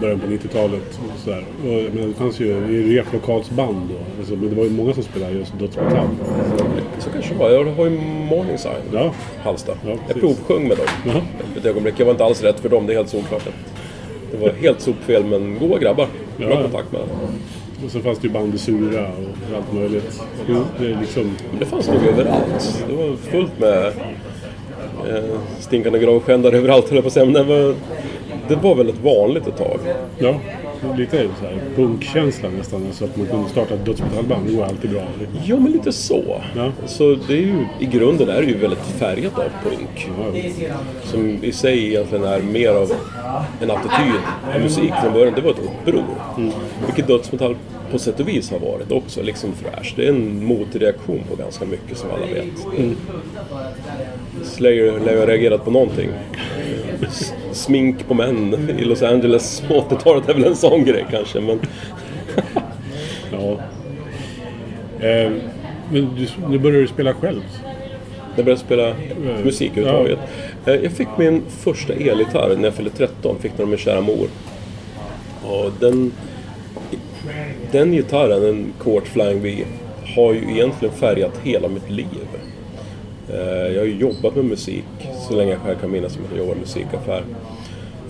Början 0.00 0.20
på 0.20 0.26
90-talet. 0.26 1.00
och 1.14 1.18
sådär. 1.24 1.44
Och, 1.62 1.94
men 1.94 2.08
det 2.08 2.14
fanns 2.14 2.40
ju 2.40 2.96
replokalsband 2.96 3.88
då. 3.88 3.94
Alltså, 4.18 4.36
men 4.36 4.50
det 4.50 4.56
var 4.56 4.64
ju 4.64 4.70
många 4.70 4.94
som 4.94 5.02
spelade 5.02 5.32
just 5.32 5.58
dödsmetall. 5.58 6.06
Så 6.98 7.10
kanske 7.10 7.32
det 7.34 7.38
var. 7.40 7.50
Jag 7.50 7.64
har 7.64 7.84
ju 7.84 7.90
Morningside. 8.30 8.82
Ja, 8.92 9.12
Halsta. 9.42 9.72
Ja, 9.86 9.94
jag 10.08 10.20
provsjöng 10.20 10.68
med 10.68 10.76
dem. 10.76 10.86
Jaha. 11.06 11.20
Ett 11.56 11.66
ögonblick. 11.66 11.94
Jag 11.98 12.04
var 12.04 12.12
inte 12.12 12.24
alls 12.24 12.42
rätt 12.42 12.60
för 12.60 12.68
dem, 12.68 12.86
det 12.86 12.92
är 12.92 12.96
helt 12.96 13.08
solklart. 13.08 13.48
Det 14.32 14.36
var 14.36 14.48
helt 14.48 14.80
sopfel 14.80 15.24
men 15.24 15.58
goa 15.58 15.78
grabbar. 15.78 16.06
Bra 16.38 16.50
Ja. 16.50 16.62
kontakt 16.62 16.92
med 16.92 17.00
dem. 17.00 17.08
och 17.84 17.90
så 17.90 18.00
fanns 18.00 18.18
det 18.18 18.26
ju 18.26 18.32
band 18.32 18.54
i 18.54 18.58
Sura 18.58 19.00
och 19.08 19.56
allt 19.56 19.72
möjligt. 19.74 20.20
Det 20.78 20.84
är 20.86 20.98
liksom... 21.00 21.36
Men 21.50 21.58
det 21.60 21.66
fanns 21.66 21.88
nog 21.88 21.96
överallt. 22.12 22.84
Det 22.88 22.94
var 22.94 23.16
fullt 23.16 23.58
med 23.58 23.92
eh, 25.08 25.40
stinkande 25.60 25.98
gravskändare 25.98 26.56
överallt 26.56 26.88
höll 26.88 26.96
jag 26.96 27.04
på 27.04 27.08
att 27.08 27.12
säga. 27.12 27.24
Men 27.24 27.34
det 27.34 27.42
var, 27.42 27.74
det 28.48 28.56
var 28.56 28.74
väldigt 28.74 29.00
vanligt 29.04 29.46
ett 29.46 29.56
tag. 29.56 29.78
Ja, 30.18 30.34
lite 30.96 31.28
så 31.40 31.44
här 31.44 31.60
punkkänsla 31.76 32.48
nästan. 32.48 32.86
Alltså 32.86 33.04
att 33.04 33.16
man 33.16 33.26
kunde 33.26 33.48
starta 33.48 33.74
ett 33.74 33.84
dödsmetallband, 33.84 34.46
det 34.46 34.54
går 34.54 34.64
alltid 34.64 34.90
bra. 34.90 35.02
Ja, 35.44 35.56
men 35.56 35.72
lite 35.72 35.92
så. 35.92 36.40
Ja. 36.56 36.72
Så 36.86 37.16
det 37.28 37.32
är 37.32 37.42
ju, 37.42 37.66
i 37.78 37.86
grunden 37.86 38.28
är 38.28 38.42
det 38.42 38.48
ju 38.48 38.58
väldigt 38.58 38.78
färgat 38.78 39.38
av 39.38 39.44
punk. 39.64 40.08
Ja, 40.18 40.40
Som 41.02 41.38
i 41.44 41.52
sig 41.52 41.86
egentligen 41.86 42.24
är 42.24 42.40
mer 42.40 42.70
av 42.70 42.92
en 43.60 43.70
attityd 43.70 44.62
musik 44.62 44.92
från 45.02 45.12
början. 45.12 45.32
Det 45.36 45.42
var 45.42 45.50
ett 45.50 45.58
uppror. 45.58 46.04
Vilket 46.86 47.06
dödsmetall 47.06 47.56
på 47.90 47.98
sätt 47.98 48.20
och 48.20 48.28
vis 48.28 48.50
har 48.50 48.58
varit 48.58 48.92
också, 48.92 49.22
liksom 49.22 49.52
thrash. 49.52 49.92
Det 49.96 50.04
är 50.04 50.08
en 50.08 50.44
motreaktion 50.44 51.20
på 51.30 51.36
ganska 51.36 51.64
mycket 51.64 51.98
som 51.98 52.10
alla 52.10 52.26
vet. 52.26 52.44
Slayer 54.44 55.00
lär 55.04 55.12
ju 55.12 55.18
ha 55.18 55.26
reagerat 55.26 55.64
på 55.64 55.70
någonting. 55.70 56.10
S- 57.08 57.32
Smink 57.52 58.08
på 58.08 58.14
män 58.14 58.70
i 58.78 58.84
Los 58.84 59.02
Angeles 59.02 59.62
på 59.68 59.74
80-talet 59.74 60.28
är 60.28 60.34
väl 60.34 60.44
en 60.44 60.56
sån 60.56 60.84
grej 60.84 61.06
kanske. 61.10 61.40
Men 61.40 61.60
ja. 63.32 63.50
Eh, 65.06 65.30
men 65.92 66.14
du, 66.16 66.26
nu 66.48 66.58
börjar 66.58 66.80
du 66.80 66.86
spela 66.86 67.14
själv. 67.14 67.40
jag 68.36 68.44
började 68.44 68.60
spela 68.62 68.94
musik 69.44 69.72
överhuvudtaget. 69.76 70.18
Eh, 70.66 70.74
Jag 70.74 70.92
fick 70.92 71.08
min 71.18 71.42
första 71.48 71.92
elgitarr 71.92 72.56
när 72.56 72.64
jag 72.64 72.74
fyllde 72.74 72.90
13. 72.90 73.36
Fick 73.40 73.52
den 73.56 73.62
av 73.64 73.68
min 73.68 73.78
kära 73.78 74.00
mor. 74.00 74.28
Och 75.44 75.70
den, 75.80 76.12
den 77.72 77.92
gitarren, 77.92 78.44
en 78.44 78.72
Court 78.78 79.06
Flying 79.08 79.42
V, 79.42 79.64
har 80.16 80.32
ju 80.32 80.40
egentligen 80.50 80.94
färgat 80.94 81.32
hela 81.42 81.68
mitt 81.68 81.90
liv. 81.90 82.06
Eh, 83.32 83.72
Jag 83.72 83.80
har 83.80 83.86
ju 83.86 83.96
jobbat 83.96 84.36
med 84.36 84.44
musik 84.44 84.84
så 85.28 85.34
länge 85.34 85.50
jag 85.50 85.60
själv 85.60 85.76
kan 85.80 85.90
minnas 85.90 86.12
som 86.12 86.22
jag 86.30 86.38
jobbat 86.38 86.56
i 86.56 86.60
musikaffär. 86.60 87.22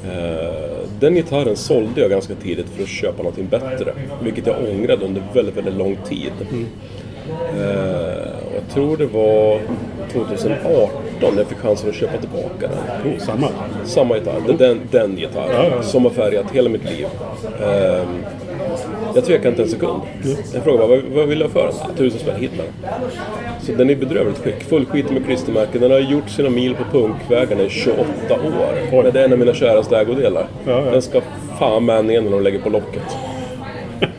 Eh, 0.05 0.79
Den 1.01 1.15
gitarren 1.15 1.57
sålde 1.57 2.01
jag 2.01 2.11
ganska 2.11 2.35
tidigt 2.35 2.67
för 2.69 2.83
att 2.83 2.89
köpa 2.89 3.17
någonting 3.23 3.47
bättre. 3.49 3.93
Vilket 4.23 4.47
jag 4.47 4.57
ångrade 4.71 5.05
under 5.05 5.23
väldigt, 5.35 5.57
väldigt 5.57 5.75
lång 5.75 5.97
tid. 6.09 6.33
Eh, 7.31 8.47
och 8.47 8.55
jag 8.55 8.75
tror 8.75 8.97
det 8.97 9.07
var 9.07 9.61
2018 10.13 11.37
jag 11.37 11.47
fick 11.47 11.59
chansen 11.59 11.89
att 11.89 11.95
köpa 11.95 12.19
tillbaka 12.19 12.69
den. 12.69 13.13
Oh, 13.13 13.19
samma. 13.19 13.49
Samma 13.85 14.17
gitarr, 14.17 14.41
den, 14.59 14.81
den, 14.91 15.17
gitarren 15.17 15.83
som 15.83 16.05
har 16.05 16.11
färgat 16.11 16.51
hela 16.53 16.69
mitt 16.69 16.85
liv. 16.85 17.07
Jag 19.15 19.25
tvekar 19.25 19.49
inte 19.49 19.63
en 19.63 19.69
sekund. 19.69 20.03
Jag 20.55 20.65
frågade 20.65 20.87
vad, 20.89 21.03
vad 21.03 21.29
vill 21.29 21.41
jag 21.41 21.51
för 21.51 21.67
den? 21.67 21.77
Ah, 21.83 21.97
tusen 21.97 22.21
spänn, 22.21 22.41
hit 22.41 22.51
med 22.57 22.67
den. 22.67 23.01
Så 23.61 23.73
den 23.73 23.91
är 23.91 23.93
i 23.93 23.97
bedrövligt 23.97 24.39
skick. 24.39 24.63
Full 24.63 24.87
skit 24.87 25.11
med 25.11 25.25
klistermärken. 25.25 25.81
Den 25.81 25.91
har 25.91 25.99
gjort 25.99 26.31
sina 26.31 26.51
mil 26.51 26.75
på 26.75 26.85
punkvägarna 26.99 27.63
i 27.63 27.69
28 27.69 28.05
år. 28.35 29.03
Men 29.03 29.13
det 29.13 29.21
är 29.21 29.25
en 29.25 29.33
av 29.33 29.39
mina 29.39 29.55
käraste 29.55 29.99
ägodelar. 29.99 30.47
Ja, 30.67 30.85
ja. 30.85 30.91
Den 30.91 31.03
ska 31.03 31.21
fan 31.59 31.85
med 31.85 32.05
ner 32.05 32.21
när 32.21 32.31
de 32.31 32.43
lägger 32.43 32.59
på 32.59 32.69
locket. 32.69 33.03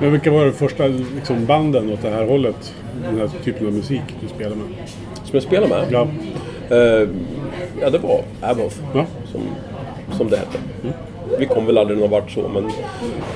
Men 0.00 0.12
vilka 0.12 0.30
var 0.30 0.44
de 0.44 0.52
första 0.52 0.86
liksom, 0.86 1.46
banden 1.46 1.92
åt 1.92 2.02
det 2.02 2.10
här 2.10 2.26
hållet? 2.26 2.74
Den 3.04 3.18
här 3.18 3.30
typen 3.44 3.66
av 3.66 3.72
musik 3.72 4.02
du 4.20 4.28
spelar 4.28 4.56
med? 4.56 4.66
Som 5.14 5.30
jag 5.32 5.42
spelar 5.42 5.68
med? 5.68 5.86
Ja. 5.90 6.08
Eh, 6.76 7.08
ja, 7.80 7.90
det 7.90 7.98
var 7.98 8.22
Abath. 8.40 8.76
Ja. 8.94 9.06
Som, 9.32 9.40
som 10.16 10.30
det 10.30 10.36
hette. 10.36 10.58
Vi 11.38 11.46
kom 11.46 11.66
väl 11.66 11.78
aldrig 11.78 11.98
någon 11.98 12.10
vart 12.10 12.30
så, 12.30 12.48
men 12.48 12.70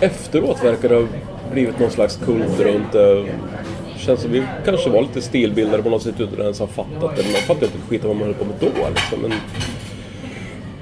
efteråt 0.01 0.65
verkar 0.65 0.89
det 0.89 0.95
ha 0.95 1.07
blivit 1.53 1.79
någon 1.79 1.91
slags 1.91 2.17
kult 2.17 2.61
runt 2.61 2.93
det. 2.93 3.25
Känns 3.97 4.21
som 4.21 4.33
vi 4.33 4.43
kanske 4.65 4.91
var 4.91 5.03
lite 5.03 5.21
stilbildare 5.21 5.83
på 5.83 5.91
något 5.91 6.03
sätt 6.03 6.21
utan 6.21 6.35
att 6.35 6.41
ens 6.41 6.59
ha 6.59 6.67
fattat 6.67 7.17
det. 7.17 7.23
Man 7.23 7.43
fattade 7.47 7.67
inte 7.67 7.79
skit 7.89 8.05
vad 8.05 8.17
man 8.17 8.25
höll 8.25 8.35
på 8.35 8.45
med 8.45 8.55
då 8.61 8.89
liksom. 8.95 9.21
Men, 9.21 9.33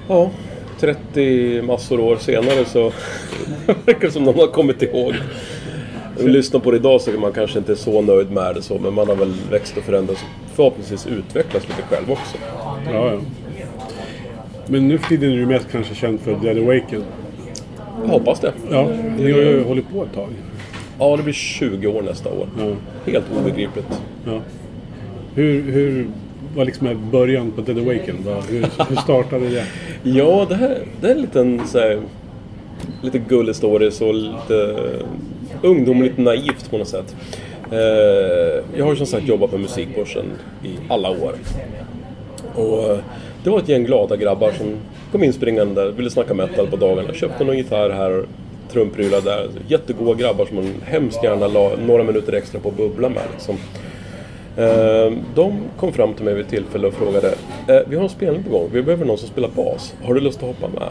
ja, 0.08 0.30
30 0.80 1.62
massor 1.62 2.00
år 2.00 2.16
senare 2.16 2.64
så 2.64 2.82
verkar 3.84 4.00
det 4.00 4.10
som 4.10 4.24
någon 4.24 4.38
har 4.38 4.46
kommit 4.46 4.82
ihåg. 4.82 5.14
När 6.16 6.24
vi 6.24 6.30
lyssnar 6.30 6.60
på 6.60 6.70
det 6.70 6.76
idag 6.76 7.00
så 7.00 7.10
är 7.10 7.18
man 7.18 7.32
kanske 7.32 7.58
inte 7.58 7.76
så 7.76 8.00
nöjd 8.02 8.30
med 8.30 8.54
det 8.54 8.62
så, 8.62 8.78
men 8.78 8.94
man 8.94 9.08
har 9.08 9.16
väl 9.16 9.34
växt 9.50 9.76
och 9.76 9.82
förändrats 9.82 10.22
och 10.22 10.56
förhoppningsvis 10.56 11.06
utvecklats 11.06 11.68
lite 11.68 11.82
själv 11.82 12.10
också. 12.10 12.36
Ja, 12.86 13.10
ja. 13.12 13.18
Men 14.68 14.88
nu 14.88 14.98
för 14.98 15.08
tiden 15.08 15.32
är 15.32 15.36
du 15.36 15.46
mest 15.46 15.66
kanske 15.72 15.94
känd 15.94 16.20
för 16.20 16.36
Dead 16.42 16.58
Awaken. 16.58 17.02
Jag 18.02 18.08
hoppas 18.08 18.40
det. 18.40 18.52
Ja, 18.70 18.90
ni 19.18 19.32
har 19.32 19.38
ju 19.38 19.64
hållit 19.64 19.90
på 19.90 20.02
ett 20.02 20.14
tag. 20.14 20.28
Ja, 20.98 21.16
det 21.16 21.22
blir 21.22 21.34
20 21.34 21.86
år 21.86 22.02
nästa 22.02 22.28
år. 22.28 22.48
Ja. 22.58 22.72
Helt 23.12 23.24
obegripligt. 23.40 23.86
Ja. 24.26 24.40
Hur, 25.34 25.62
hur 25.62 26.06
var 26.56 26.64
liksom 26.64 27.10
början 27.10 27.50
på 27.50 27.60
Dead 27.60 27.78
Awaken? 27.78 28.16
Hur, 28.50 28.66
hur 28.88 28.96
startade 28.96 29.48
det? 29.48 29.64
Ja, 30.02 30.46
det 30.48 30.54
här 30.54 30.78
det 31.00 31.06
är 31.06 31.14
en 31.14 31.20
liten 31.20 31.66
så 31.66 31.78
här, 31.78 32.00
lite 33.02 33.18
gullig 33.18 33.56
story, 33.56 33.90
så 33.90 34.12
lite 34.12 34.76
ungdomligt 35.62 36.18
naivt 36.18 36.70
på 36.70 36.78
något 36.78 36.88
sätt. 36.88 37.16
Eh, 37.70 38.64
jag 38.76 38.84
har 38.84 38.90
ju 38.90 38.96
som 38.96 39.06
sagt 39.06 39.28
jobbat 39.28 39.52
med 39.52 39.60
musikbörsen 39.60 40.24
i 40.64 40.68
alla 40.88 41.10
år. 41.10 41.34
Och 42.54 42.92
eh, 42.92 42.98
det 43.46 43.50
var 43.50 43.58
ett 43.58 43.68
gäng 43.68 43.84
glada 43.84 44.16
grabbar 44.16 44.50
som 44.52 44.74
kom 45.12 45.24
in 45.24 45.32
springande 45.32 45.74
där, 45.84 45.90
ville 45.90 46.10
snacka 46.10 46.34
metal 46.34 46.66
på 46.66 46.76
dagarna. 46.76 47.12
Köpte 47.14 47.44
någon 47.44 47.56
gitarr 47.56 47.90
här 47.90 48.18
och 48.18 48.24
trumprylar 48.72 49.20
där. 49.20 49.48
Jättegoda 49.68 50.14
grabbar 50.14 50.46
som 50.46 50.56
man 50.56 50.74
hemskt 50.84 51.24
gärna 51.24 51.46
la 51.46 51.72
några 51.86 52.04
minuter 52.04 52.32
extra 52.32 52.60
på 52.60 52.68
att 52.68 52.76
bubbla 52.76 53.08
med. 53.08 53.22
Liksom. 53.32 53.56
Eh, 54.56 55.12
De 55.34 55.60
kom 55.76 55.92
fram 55.92 56.14
till 56.14 56.24
mig 56.24 56.34
vid 56.34 56.44
ett 56.44 56.50
tillfälle 56.50 56.86
och 56.86 56.94
frågade 56.94 57.28
eh, 57.68 57.80
Vi 57.88 57.96
har 57.96 58.02
en 58.02 58.08
spelning 58.08 58.42
på 58.42 58.50
gång, 58.50 58.68
vi 58.72 58.82
behöver 58.82 59.04
någon 59.04 59.18
som 59.18 59.28
spelar 59.28 59.48
bas. 59.48 59.94
Har 60.02 60.14
du 60.14 60.20
lust 60.20 60.42
att 60.42 60.48
hoppa 60.48 60.68
med? 60.68 60.88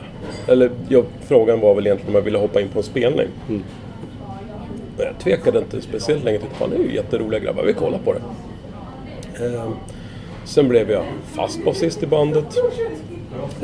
Eller 0.47 0.71
ja, 0.89 1.03
frågan 1.27 1.59
var 1.59 1.75
väl 1.75 1.85
egentligen 1.87 2.09
om 2.11 2.15
jag 2.15 2.21
ville 2.21 2.37
hoppa 2.37 2.61
in 2.61 2.67
på 2.67 2.79
en 2.79 2.83
spelning. 2.83 3.27
Men 3.47 3.63
Jag 4.97 5.19
tvekade 5.19 5.59
inte 5.59 5.81
speciellt 5.81 6.23
länge. 6.23 6.39
Fan 6.53 6.69
det 6.69 6.75
är 6.75 6.79
ju 6.89 6.95
jätteroliga 6.95 7.39
grabbar, 7.39 7.63
vi 7.63 7.73
kollar 7.73 7.99
på 7.99 8.13
det. 8.13 8.21
Sen 10.45 10.67
blev 10.67 10.91
jag 10.91 11.03
fast 11.25 11.65
basist 11.65 12.03
i 12.03 12.07
bandet. 12.07 12.45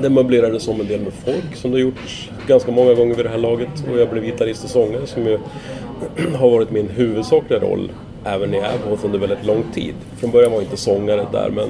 Det 0.02 0.10
möblerades 0.10 0.68
om 0.68 0.82
en 0.82 0.88
del 0.88 1.02
med 1.02 1.14
folk 1.14 1.56
som 1.56 1.72
det 1.72 1.78
har 1.78 1.82
gjorts 1.82 2.30
ganska 2.48 2.72
många 2.72 2.94
gånger 2.94 3.16
vid 3.16 3.26
det 3.26 3.30
här 3.30 3.38
laget. 3.38 3.86
Och 3.92 4.00
jag 4.00 4.10
blev 4.10 4.24
gitarrist 4.24 4.64
och 4.64 4.70
sångare 4.70 5.08
som 5.08 5.26
ju 5.26 5.40
har 6.36 6.50
varit 6.50 6.72
min 6.72 6.90
huvudsakliga 6.90 7.60
roll 7.60 7.92
även 8.26 8.54
i 8.54 8.58
Abhoth 8.58 9.06
under 9.06 9.20
väldigt 9.20 9.46
lång 9.46 9.64
tid. 9.74 9.96
Från 10.18 10.32
början 10.32 10.52
var 10.52 10.58
jag 10.58 10.66
inte 10.66 10.78
sångare 10.78 11.28
där 11.32 11.50
men 11.50 11.70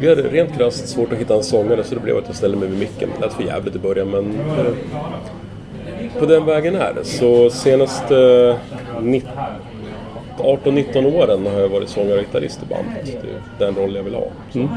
vi 0.00 0.08
hade 0.08 0.22
rent 0.22 0.56
krasst 0.56 0.88
svårt 0.88 1.12
att 1.12 1.18
hitta 1.18 1.34
en 1.34 1.42
sångare 1.42 1.84
så 1.84 1.94
det 1.94 2.00
blev 2.00 2.16
att 2.16 2.26
jag 2.26 2.36
ställde 2.36 2.56
mig 2.56 2.68
vid 2.68 2.78
micken. 2.78 3.08
Det 3.18 3.24
lät 3.24 3.34
för 3.34 3.42
jävligt 3.42 3.76
i 3.76 3.78
början 3.78 4.10
men 4.10 4.34
eh, 4.58 4.72
på 6.18 6.26
den 6.26 6.46
vägen 6.46 6.74
är 6.74 6.94
det. 6.94 7.04
Så 7.04 7.50
senaste 7.50 8.16
eh, 8.96 9.02
19 9.02 9.30
18-19 10.42 11.16
åren 11.16 11.46
har 11.46 11.60
jag 11.60 11.68
varit 11.68 11.88
sångare 11.88 12.18
och 12.18 12.24
gitarrist 12.24 12.62
i 12.62 12.66
bandet. 12.66 13.16
Det 13.58 13.64
är 13.64 13.66
den 13.66 13.74
roll 13.74 13.94
jag 13.94 14.02
vill 14.02 14.14
ha. 14.14 14.26
Mm. 14.54 14.68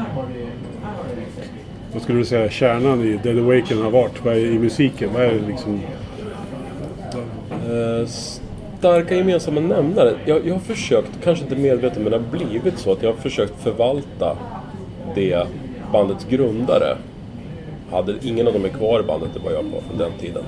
Vad 1.92 2.02
skulle 2.02 2.18
du 2.18 2.24
säga 2.24 2.50
kärnan 2.50 3.02
i 3.04 3.20
Dead 3.22 3.38
Awaken 3.38 3.82
har 3.82 3.90
varit? 3.90 4.24
Vad 4.24 4.34
är 4.34 4.38
i 4.38 4.58
musiken? 4.58 5.10
Vad 5.12 5.22
är 5.22 5.32
det 5.32 5.46
liksom? 5.48 5.80
Eh, 7.50 8.06
starka 8.78 9.14
gemensamma 9.14 9.60
nämnare. 9.60 10.14
Jag, 10.24 10.46
jag 10.46 10.54
har 10.54 10.60
försökt, 10.60 11.10
kanske 11.24 11.44
inte 11.44 11.56
medvetet, 11.56 11.98
men 12.02 12.10
det 12.10 12.18
har 12.18 12.38
blivit 12.38 12.78
så 12.78 12.92
att 12.92 13.02
jag 13.02 13.10
har 13.10 13.16
försökt 13.16 13.62
förvalta 13.62 14.36
det 15.14 15.46
bandets 15.92 16.24
grundare 16.24 16.96
hade. 17.90 18.14
Ingen 18.22 18.46
av 18.46 18.52
dem 18.52 18.64
är 18.64 18.68
kvar 18.68 19.00
i 19.00 19.02
bandet, 19.02 19.30
det 19.34 19.40
var 19.40 19.52
jag 19.52 19.72
på 19.72 19.80
från 19.88 19.98
den 19.98 20.12
tiden. 20.20 20.42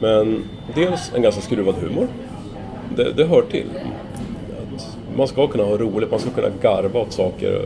Men 0.00 0.44
dels 0.74 1.12
en 1.14 1.22
ganska 1.22 1.40
skruvad 1.40 1.74
humor. 1.74 2.08
Det, 2.96 3.12
det 3.12 3.24
hör 3.24 3.42
till. 3.42 3.70
Man 5.16 5.28
ska 5.28 5.46
kunna 5.46 5.64
ha 5.64 5.76
roligt, 5.76 6.10
man 6.10 6.20
ska 6.20 6.30
kunna 6.30 6.48
garva 6.62 7.00
åt 7.00 7.12
saker. 7.12 7.64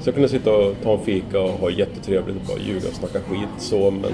Så 0.00 0.08
jag 0.08 0.14
kunde 0.14 0.28
sitta 0.28 0.52
och 0.52 0.74
ta 0.82 0.92
en 0.92 1.00
fika 1.00 1.40
och 1.40 1.50
ha 1.50 1.70
jättetrevligt 1.70 2.36
och 2.36 2.46
bara 2.46 2.58
ljuga 2.58 2.88
och 2.88 2.94
snacka 2.94 3.20
skit 3.20 3.48
så. 3.58 3.90
Men 3.90 4.12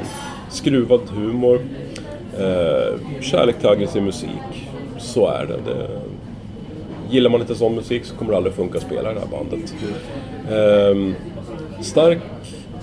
skruvad 0.50 1.00
humor. 1.10 1.60
Eh, 2.38 3.20
kärlek 3.20 3.58
till 3.58 3.68
aggressiv 3.68 4.02
musik. 4.02 4.68
Så 4.98 5.26
är 5.28 5.46
det. 5.46 5.72
det. 5.72 5.88
Gillar 7.10 7.30
man 7.30 7.40
inte 7.40 7.54
sån 7.54 7.74
musik 7.74 8.04
så 8.04 8.16
kommer 8.16 8.30
det 8.30 8.36
aldrig 8.36 8.54
funka 8.54 8.78
att 8.78 8.84
spela 8.84 9.10
i 9.10 9.14
det 9.14 9.20
här 9.20 9.28
bandet. 9.28 9.74
Eh, 10.50 11.14
stark 11.82 12.18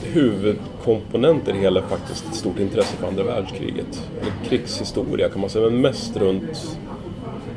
huvudkomponent 0.04 1.48
i 1.48 1.52
det 1.52 1.58
hela 1.58 1.82
faktiskt 1.82 2.26
ett 2.28 2.36
stort 2.36 2.60
intresse 2.60 2.98
för 2.98 3.08
andra 3.08 3.24
världskriget. 3.24 4.10
Eller 4.22 4.50
krigshistoria 4.50 5.30
kan 5.30 5.42
man 5.42 5.50
säga, 5.50 5.70
men 5.70 5.82
mest 5.82 6.18
runt 6.18 6.78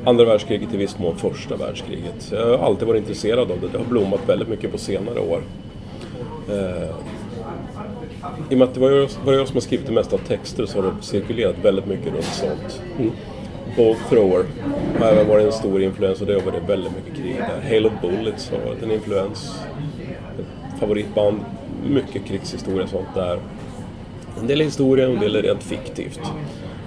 andra 0.05 0.25
världskriget 0.25 0.75
i 0.75 0.77
viss 0.77 0.99
mån 0.99 1.17
första 1.17 1.57
världskriget. 1.57 2.33
Jag 2.33 2.59
har 2.59 2.67
alltid 2.67 2.89
varit 2.89 3.01
intresserad 3.01 3.51
av 3.51 3.61
det. 3.61 3.69
Det 3.69 3.79
har 3.79 3.85
blommat 3.85 4.21
väldigt 4.27 4.49
mycket 4.49 4.73
på 4.73 4.79
senare 4.79 5.21
år. 5.21 5.41
Eh, 6.51 6.91
I 8.51 8.55
och 8.55 8.59
med 8.59 8.69
att 8.69 8.75
det 8.75 8.81
var 8.81 8.91
jag, 8.91 9.09
var 9.25 9.33
jag 9.33 9.49
som 9.49 9.57
har 9.57 9.61
skrivit 9.61 9.87
det 9.87 9.93
mesta 9.93 10.17
av 10.17 10.21
texter 10.21 10.67
så 10.67 10.83
har 10.83 10.83
det 10.83 10.93
cirkulerat 11.01 11.57
väldigt 11.63 11.87
mycket 11.87 12.13
runt 12.13 12.25
sånt. 12.25 12.83
Mm. 12.99 13.11
Bolt 13.77 13.99
Thrower 14.11 14.45
har 14.99 15.07
även 15.07 15.29
varit 15.29 15.47
en 15.47 15.53
stor 15.53 15.83
influens 15.83 16.21
och 16.21 16.27
det 16.27 16.35
har 16.35 16.41
varit 16.41 16.69
väldigt 16.69 16.93
mycket 16.97 17.23
krig 17.23 17.37
där. 17.37 17.75
Halo 17.75 17.91
Bullets 18.03 18.51
har 18.51 18.59
varit 18.59 18.83
en 18.83 18.91
influens. 18.91 19.55
Ett 20.39 20.81
favoritband 20.81 21.41
mycket 21.89 22.25
krigshistoria 22.25 22.83
och 22.83 22.89
sånt 22.89 23.15
där. 23.15 23.39
En 24.41 24.47
del 24.47 24.61
är 24.61 24.65
historia 24.65 25.09
och 25.09 25.15
en 25.15 25.21
del 25.21 25.37
är 25.37 25.43
rent 25.43 25.63
fiktivt. 25.63 26.21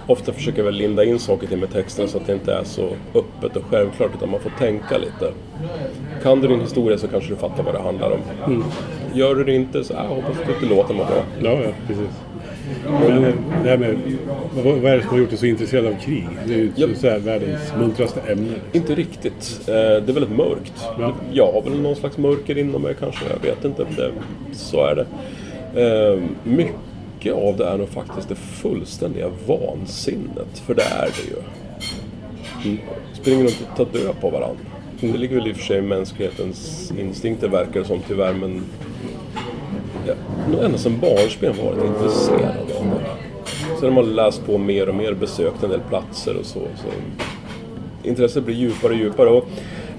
Ofta 0.08 0.34
försöker 0.34 0.58
jag 0.58 0.66
väl 0.66 0.76
linda 0.76 1.04
in 1.04 1.20
saker 1.20 1.48
till 1.48 1.58
med 1.58 1.72
texten 1.72 2.08
så 2.08 2.18
att 2.18 2.28
det 2.28 2.34
inte 2.34 2.54
är 2.54 2.64
så 2.64 2.90
öppet 3.14 3.56
och 3.56 3.64
självklart 3.70 4.12
utan 4.18 4.32
man 4.32 4.40
får 4.40 4.50
tänka 4.50 4.98
lite. 4.98 5.34
Kan 6.24 6.42
du 6.42 6.48
din 6.48 6.62
historia 6.62 6.98
så 6.98 7.08
kanske 7.08 7.30
du 7.30 7.36
fattar 7.36 7.64
vad 7.64 7.74
det 7.74 7.82
handlar 7.82 8.12
om. 8.12 8.20
Mm. 8.46 8.64
Gör 9.14 9.36
du 9.36 9.44
det 9.44 9.54
inte 9.54 9.84
så 9.84 9.94
jag 9.94 10.04
hoppas 10.04 10.40
att 10.40 10.62
det 10.62 10.68
låter 10.68 10.94
bra. 10.94 11.24
Ja, 11.42 11.52
ja, 11.52 11.72
precis. 11.88 12.10
Men 12.86 13.22
det 13.64 13.70
här 13.70 13.78
med, 13.78 13.98
vad, 14.64 14.86
är 14.86 14.98
det 14.98 15.02
som 15.02 15.10
har 15.10 15.18
gjort 15.18 15.30
dig 15.30 15.38
så 15.38 15.46
intresserad 15.46 15.86
av 15.86 16.00
krig? 16.00 16.28
Det 16.46 16.54
är 16.54 16.58
ju 16.58 16.72
ja. 16.76 16.88
så 16.96 17.10
här 17.10 17.20
världens 17.20 17.74
muntraste 17.80 18.20
ämne. 18.20 18.54
Inte 18.72 18.96
riktigt. 18.96 19.60
Eh, 19.68 19.74
det 19.74 20.10
är 20.10 20.14
väldigt 20.14 20.38
mörkt. 20.38 20.74
Ja. 21.00 21.14
Jag 21.32 21.52
har 21.52 21.62
väl 21.62 21.82
någon 21.82 21.96
slags 21.96 22.18
mörker 22.18 22.58
inom 22.58 22.82
mig 22.82 22.96
kanske, 23.00 23.26
jag 23.30 23.50
vet 23.50 23.66
inte. 23.66 23.86
Det, 23.96 24.12
så 24.54 24.86
är 24.86 24.96
det. 24.96 25.06
Eh, 25.82 26.20
mycket 27.18 27.34
av 27.34 27.58
det 27.58 27.66
är 27.66 27.78
nog 27.78 27.90
faktiskt 27.90 28.30
det 28.30 28.36
fullständiga 28.36 29.30
vansinnet, 29.48 30.60
för 30.66 30.74
det 30.74 30.84
är 30.84 31.10
det 31.16 31.30
ju. 31.30 31.42
Mm. 32.66 32.84
Springer 33.14 33.44
runt 33.44 33.68
och 33.72 33.78
tar 33.78 34.00
död 34.00 34.16
på 34.22 34.30
varandra. 34.30 34.64
Mm, 35.02 35.14
det 35.14 35.20
ligger 35.20 35.36
väl 35.36 35.48
i 35.48 35.52
och 35.52 35.56
för 35.56 35.64
sig 35.64 35.78
i 35.78 35.82
mänsklighetens 35.82 36.92
instinkter 37.00 37.48
verkar 37.48 37.80
det 37.80 37.86
som 37.86 38.00
tyvärr, 38.08 38.34
men 38.34 38.64
nog 40.52 40.64
ända 40.64 40.78
sedan 40.78 41.00
barnsben 41.00 41.54
varit 41.58 41.86
intresserad 41.86 42.72
av 42.80 42.86
det. 42.86 43.06
Sen 43.80 43.94
har 43.94 44.04
man 44.04 44.16
läst 44.16 44.46
på 44.46 44.58
mer 44.58 44.90
och 44.90 44.96
mer, 44.96 45.14
besökt 45.14 45.64
en 45.64 45.70
del 45.70 45.82
platser 45.90 46.38
och 46.38 46.46
så. 46.46 46.60
så 46.60 46.88
intresset 48.04 48.44
blir 48.44 48.56
djupare 48.56 48.94
och 48.94 49.00
djupare. 49.00 49.30
Och 49.30 49.46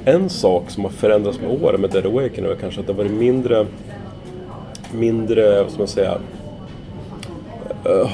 en 0.04 0.28
sak 0.28 0.70
som 0.70 0.84
har 0.84 0.90
förändrats 0.90 1.40
med 1.40 1.62
åren 1.62 1.80
med 1.80 1.90
Dead 1.90 2.06
Awakening 2.06 2.50
är 2.50 2.54
kanske 2.54 2.80
att 2.80 2.86
det 2.86 2.92
har 2.92 2.98
varit 2.98 3.12
mindre, 3.12 3.66
mindre, 4.92 5.62
vad 5.62 5.70
ska 5.70 5.78
man 5.78 5.88
säga, 5.88 6.18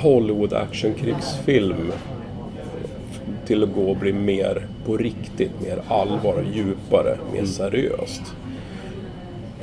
Hollywood 0.03 0.53
actionkrigsfilm 0.53 1.93
till 3.47 3.63
att 3.63 3.75
gå 3.75 3.91
och 3.91 3.97
bli 3.97 4.13
mer 4.13 4.67
på 4.87 4.97
riktigt, 4.97 5.61
mer 5.63 5.83
allvar, 5.89 6.45
djupare, 6.55 7.19
mer 7.33 7.45
seriöst 7.45 8.23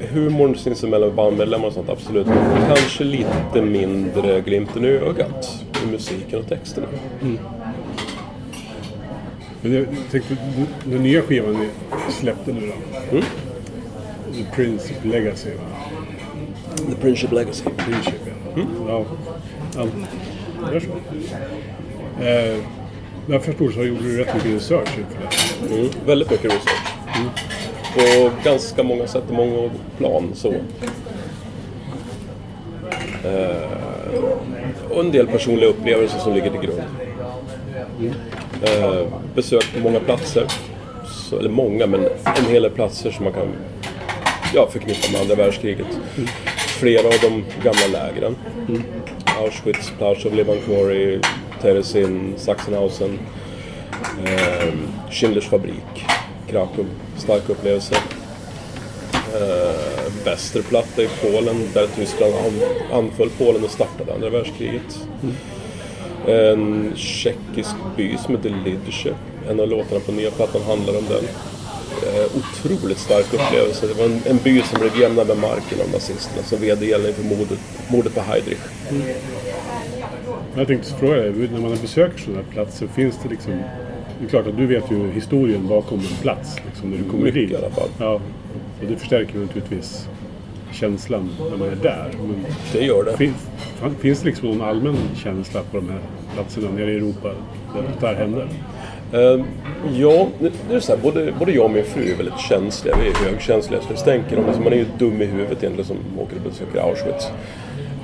humorn 0.10 0.56
sinsemellan 0.56 1.16
bandmedlemmar 1.16 1.68
och 1.68 1.74
sånt, 1.74 1.90
absolut. 1.90 2.28
Men 2.28 2.68
kanske 2.68 3.04
lite 3.04 3.62
mindre 3.62 4.42
glimten 4.42 4.86
i 4.86 4.88
ögat 4.88 5.66
i 5.84 5.92
musiken 5.92 6.40
och 6.40 6.48
texterna. 6.48 6.88
Mm. 7.22 7.40
Men 9.62 9.74
jag 9.74 9.86
tänkte, 10.12 10.38
den 10.84 11.04
nya 11.04 11.22
skivan 11.22 11.54
ni 11.54 11.68
släppte 12.12 12.54
nu 12.54 12.62
då? 12.62 12.98
Mm. 13.12 13.24
The 14.34 14.56
Princip 14.56 15.06
Legacy? 15.06 15.50
The 16.90 16.96
Princip 17.02 17.32
Legacy. 17.32 17.64
Princip 17.64 18.14
ja. 18.26 18.62
Mm. 18.62 18.68
ja. 18.88 19.06
Allt. 19.78 19.94
Gör 20.74 20.80
så. 20.80 20.88
Eh, 22.24 22.58
jag 23.28 23.44
förstår 23.44 23.72
så 23.72 23.84
gjorde 23.84 24.04
du 24.04 24.18
rätt 24.18 24.34
mycket 24.36 24.52
research 24.52 24.90
inför 24.98 25.68
det. 25.70 25.76
Mm. 25.76 25.90
Väldigt 26.06 26.32
mycket 26.32 26.46
research. 26.46 26.96
Mm 27.16 27.30
på 27.94 28.32
ganska 28.44 28.84
många 28.84 29.08
sätt 29.08 29.24
och 29.28 29.36
många 29.36 29.70
plan. 29.98 30.32
Så. 30.34 30.54
Eh, 33.24 33.74
och 34.90 35.00
en 35.00 35.12
del 35.12 35.28
personliga 35.28 35.70
upplevelser 35.70 36.20
som 36.20 36.34
ligger 36.34 36.50
till 36.50 36.62
grund. 36.62 36.82
Mm. 38.00 38.14
Eh, 38.62 39.08
besökt 39.36 39.84
många 39.84 40.00
platser. 40.00 40.46
Så, 41.06 41.40
eller 41.40 41.50
många, 41.50 41.88
men 41.88 42.06
en 42.38 42.46
hel 42.50 42.62
del 42.64 42.72
platser 42.72 43.12
som 43.12 43.24
man 43.24 43.34
kan 43.34 43.48
ja, 44.54 44.68
förknippa 44.72 45.12
med 45.12 45.22
andra 45.22 45.36
världskriget. 45.36 45.88
Mm. 46.18 46.30
Flera 46.58 47.08
av 47.08 47.14
de 47.22 47.44
gamla 47.64 47.88
lägren. 47.92 48.36
Mm. 48.70 48.84
Auschwitz, 49.42 49.92
Plaszow, 49.98 50.34
Levankori, 50.34 51.20
Terezin, 51.62 52.34
Sachsenhausen, 52.38 53.20
eh, 54.26 54.74
Schindlers 55.12 55.48
fabrik. 55.48 56.06
Krakow. 56.48 56.86
Stark 57.18 57.50
upplevelse. 57.50 57.96
Eh, 59.36 59.92
i 60.98 61.08
Polen 61.22 61.70
där 61.74 61.88
Tyskland 61.96 62.34
anföll 62.94 63.30
Polen 63.38 63.64
och 63.64 63.72
startade 63.72 64.14
andra 64.14 64.30
världskriget. 64.30 65.08
Mm. 65.24 65.36
En 66.28 66.94
tjeckisk 66.96 67.76
by 67.98 68.18
som 68.18 68.36
heter 68.36 68.56
Lidce. 68.66 69.14
En 69.50 69.60
av 69.60 69.68
låtarna 69.68 70.02
på 70.06 70.12
nya 70.12 70.32
plattan 70.32 70.62
handlar 70.62 70.98
om 70.98 71.06
den. 71.10 71.24
Eh, 72.04 72.38
otroligt 72.38 72.98
stark 72.98 73.34
upplevelse. 73.34 73.88
Det 73.88 73.94
var 73.94 74.06
en, 74.06 74.22
en 74.26 74.38
by 74.38 74.62
som 74.62 74.80
blev 74.80 74.98
jämnad 75.02 75.28
med 75.28 75.38
marken 75.38 75.82
av 75.82 75.90
nazisterna 75.94 76.44
som 76.44 76.62
vedergällning 76.62 77.14
för 77.14 77.24
mordet, 77.24 77.60
mordet 77.90 78.16
på 78.16 78.22
Heydrich. 78.22 78.60
Mm. 78.90 79.02
Jag 80.56 80.68
tänkte 80.68 80.94
fråga 80.94 81.16
dig, 81.16 81.50
när 81.54 81.60
man 81.60 81.78
besöker 81.82 82.20
sådana 82.20 82.42
här 82.44 82.52
platser, 82.52 82.88
finns 82.88 83.20
det 83.24 83.30
liksom 83.30 83.54
det 84.22 84.28
är 84.28 84.30
klart 84.30 84.48
att 84.48 84.58
du 84.58 84.66
vet 84.66 84.92
ju 84.92 85.12
historien 85.12 85.68
bakom 85.68 86.00
en 86.00 86.22
plats 86.22 86.56
liksom, 86.66 86.90
när 86.90 86.98
du 86.98 87.04
kommer 87.04 87.24
Mycket 87.24 87.50
dit. 87.50 87.52
i 87.52 87.56
alla 87.56 87.70
fall. 87.70 87.90
Ja. 88.00 88.14
Och 88.82 88.88
det 88.88 88.96
förstärker 88.96 89.40
naturligtvis 89.40 90.08
känslan 90.72 91.30
när 91.52 91.58
man 91.58 91.68
är 91.68 91.76
där. 91.76 92.12
Men 92.22 92.46
det 92.74 92.86
gör 92.86 93.04
det. 93.04 93.18
Finns, 93.18 93.36
finns 94.00 94.20
det 94.20 94.26
liksom 94.26 94.50
någon 94.50 94.62
allmän 94.62 94.96
känsla 95.16 95.62
på 95.72 95.78
de 95.78 95.90
här 95.90 96.00
platserna 96.34 96.72
nere 96.72 96.92
i 96.92 96.96
Europa 96.96 97.32
där 97.74 97.84
det 98.00 98.08
här 98.08 98.16
händer? 98.16 98.48
Uh, 99.14 99.46
ja, 99.94 100.28
det 100.40 100.76
är 100.76 100.80
så 100.80 100.96
här, 100.96 101.00
både, 101.02 101.34
både 101.40 101.52
jag 101.52 101.66
och 101.66 101.72
min 101.72 101.84
fru 101.84 102.12
är 102.12 102.16
väldigt 102.16 102.40
känsliga. 102.40 102.96
Vi 103.04 103.10
är 103.10 103.32
högkänsliga 103.32 103.82
så 103.82 103.88
det 103.94 104.00
stänker 104.00 104.40
om 104.40 104.46
alltså, 104.46 104.62
Man 104.62 104.74
är 104.74 104.78
ju 104.78 104.86
dum 104.98 105.22
i 105.22 105.26
huvudet 105.26 105.64
egentligen 105.64 105.86
som 105.86 105.98
åker 106.20 106.36
och 106.36 106.42
besöker 106.42 106.80
Auschwitz. 106.80 107.28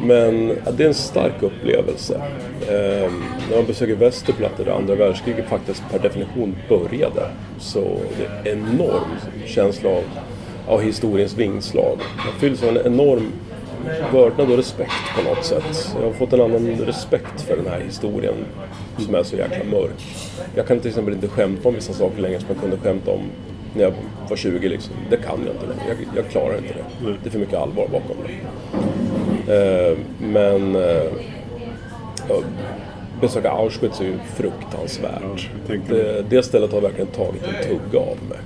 Men 0.01 0.47
ja, 0.65 0.71
det 0.71 0.83
är 0.83 0.87
en 0.87 0.93
stark 0.93 1.43
upplevelse. 1.43 2.21
Eh, 2.61 3.11
när 3.49 3.55
man 3.55 3.65
besöker 3.65 3.95
Västerplatte 3.95 4.63
där 4.63 4.71
andra 4.71 4.95
världskriget 4.95 5.45
faktiskt 5.45 5.83
per 5.91 5.99
definition 5.99 6.55
började 6.69 7.29
så 7.59 7.99
det 8.17 8.49
är 8.49 8.53
en 8.53 8.67
enorm 8.73 9.09
känsla 9.45 9.89
av, 9.89 10.03
av 10.67 10.81
historiens 10.81 11.33
vingslag. 11.37 11.97
Man 12.17 12.39
fylls 12.39 12.63
av 12.63 12.69
en 12.69 12.93
enorm 12.93 13.31
vördnad 14.13 14.51
och 14.51 14.57
respekt 14.57 15.15
på 15.15 15.29
något 15.29 15.45
sätt. 15.45 15.95
Jag 15.99 16.07
har 16.07 16.13
fått 16.13 16.33
en 16.33 16.41
annan 16.41 16.67
respekt 16.67 17.41
för 17.41 17.57
den 17.57 17.67
här 17.67 17.79
historien 17.79 18.35
som 19.05 19.15
är 19.15 19.23
så 19.23 19.35
jäkla 19.35 19.63
mörk. 19.63 20.05
Jag 20.55 20.67
kan 20.67 20.79
till 20.79 20.89
exempel 20.89 21.13
inte 21.13 21.27
skämta 21.27 21.69
om 21.69 21.75
vissa 21.75 21.93
saker 21.93 22.21
längre 22.21 22.39
som 22.39 22.49
jag 22.49 22.61
kunde 22.61 22.77
skämta 22.77 23.11
om 23.11 23.21
när 23.75 23.83
jag 23.83 23.93
var 24.29 24.37
20 24.37 24.69
liksom. 24.69 24.95
Det 25.09 25.17
kan 25.17 25.39
jag 25.45 25.55
inte 25.55 25.65
längre. 25.65 25.83
Jag, 25.87 26.23
jag 26.23 26.31
klarar 26.31 26.57
inte 26.57 26.73
det. 26.73 27.15
Det 27.23 27.29
är 27.29 27.31
för 27.31 27.39
mycket 27.39 27.55
allvar 27.55 27.87
bakom 27.91 28.17
det. 28.25 28.33
Eh, 29.47 29.97
men 30.19 30.75
eh, 30.75 31.11
besöka 33.21 33.51
Auschwitz 33.51 33.99
är 34.01 34.05
ju 34.05 34.17
fruktansvärt. 34.35 35.49
Det, 35.87 36.29
det 36.29 36.43
stället 36.43 36.71
har 36.71 36.81
verkligen 36.81 37.07
tagit 37.07 37.43
en 37.43 37.63
tugga 37.63 37.99
av 37.99 38.17
mig. 38.29 38.39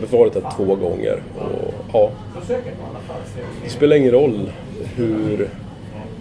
Befarat 0.00 0.32
det 0.32 0.42
två 0.56 0.74
gånger. 0.74 1.22
Och, 1.38 1.74
ja, 1.92 2.10
det 3.64 3.70
spelar 3.70 3.96
ingen 3.96 4.10
roll 4.10 4.52
hur 4.96 5.48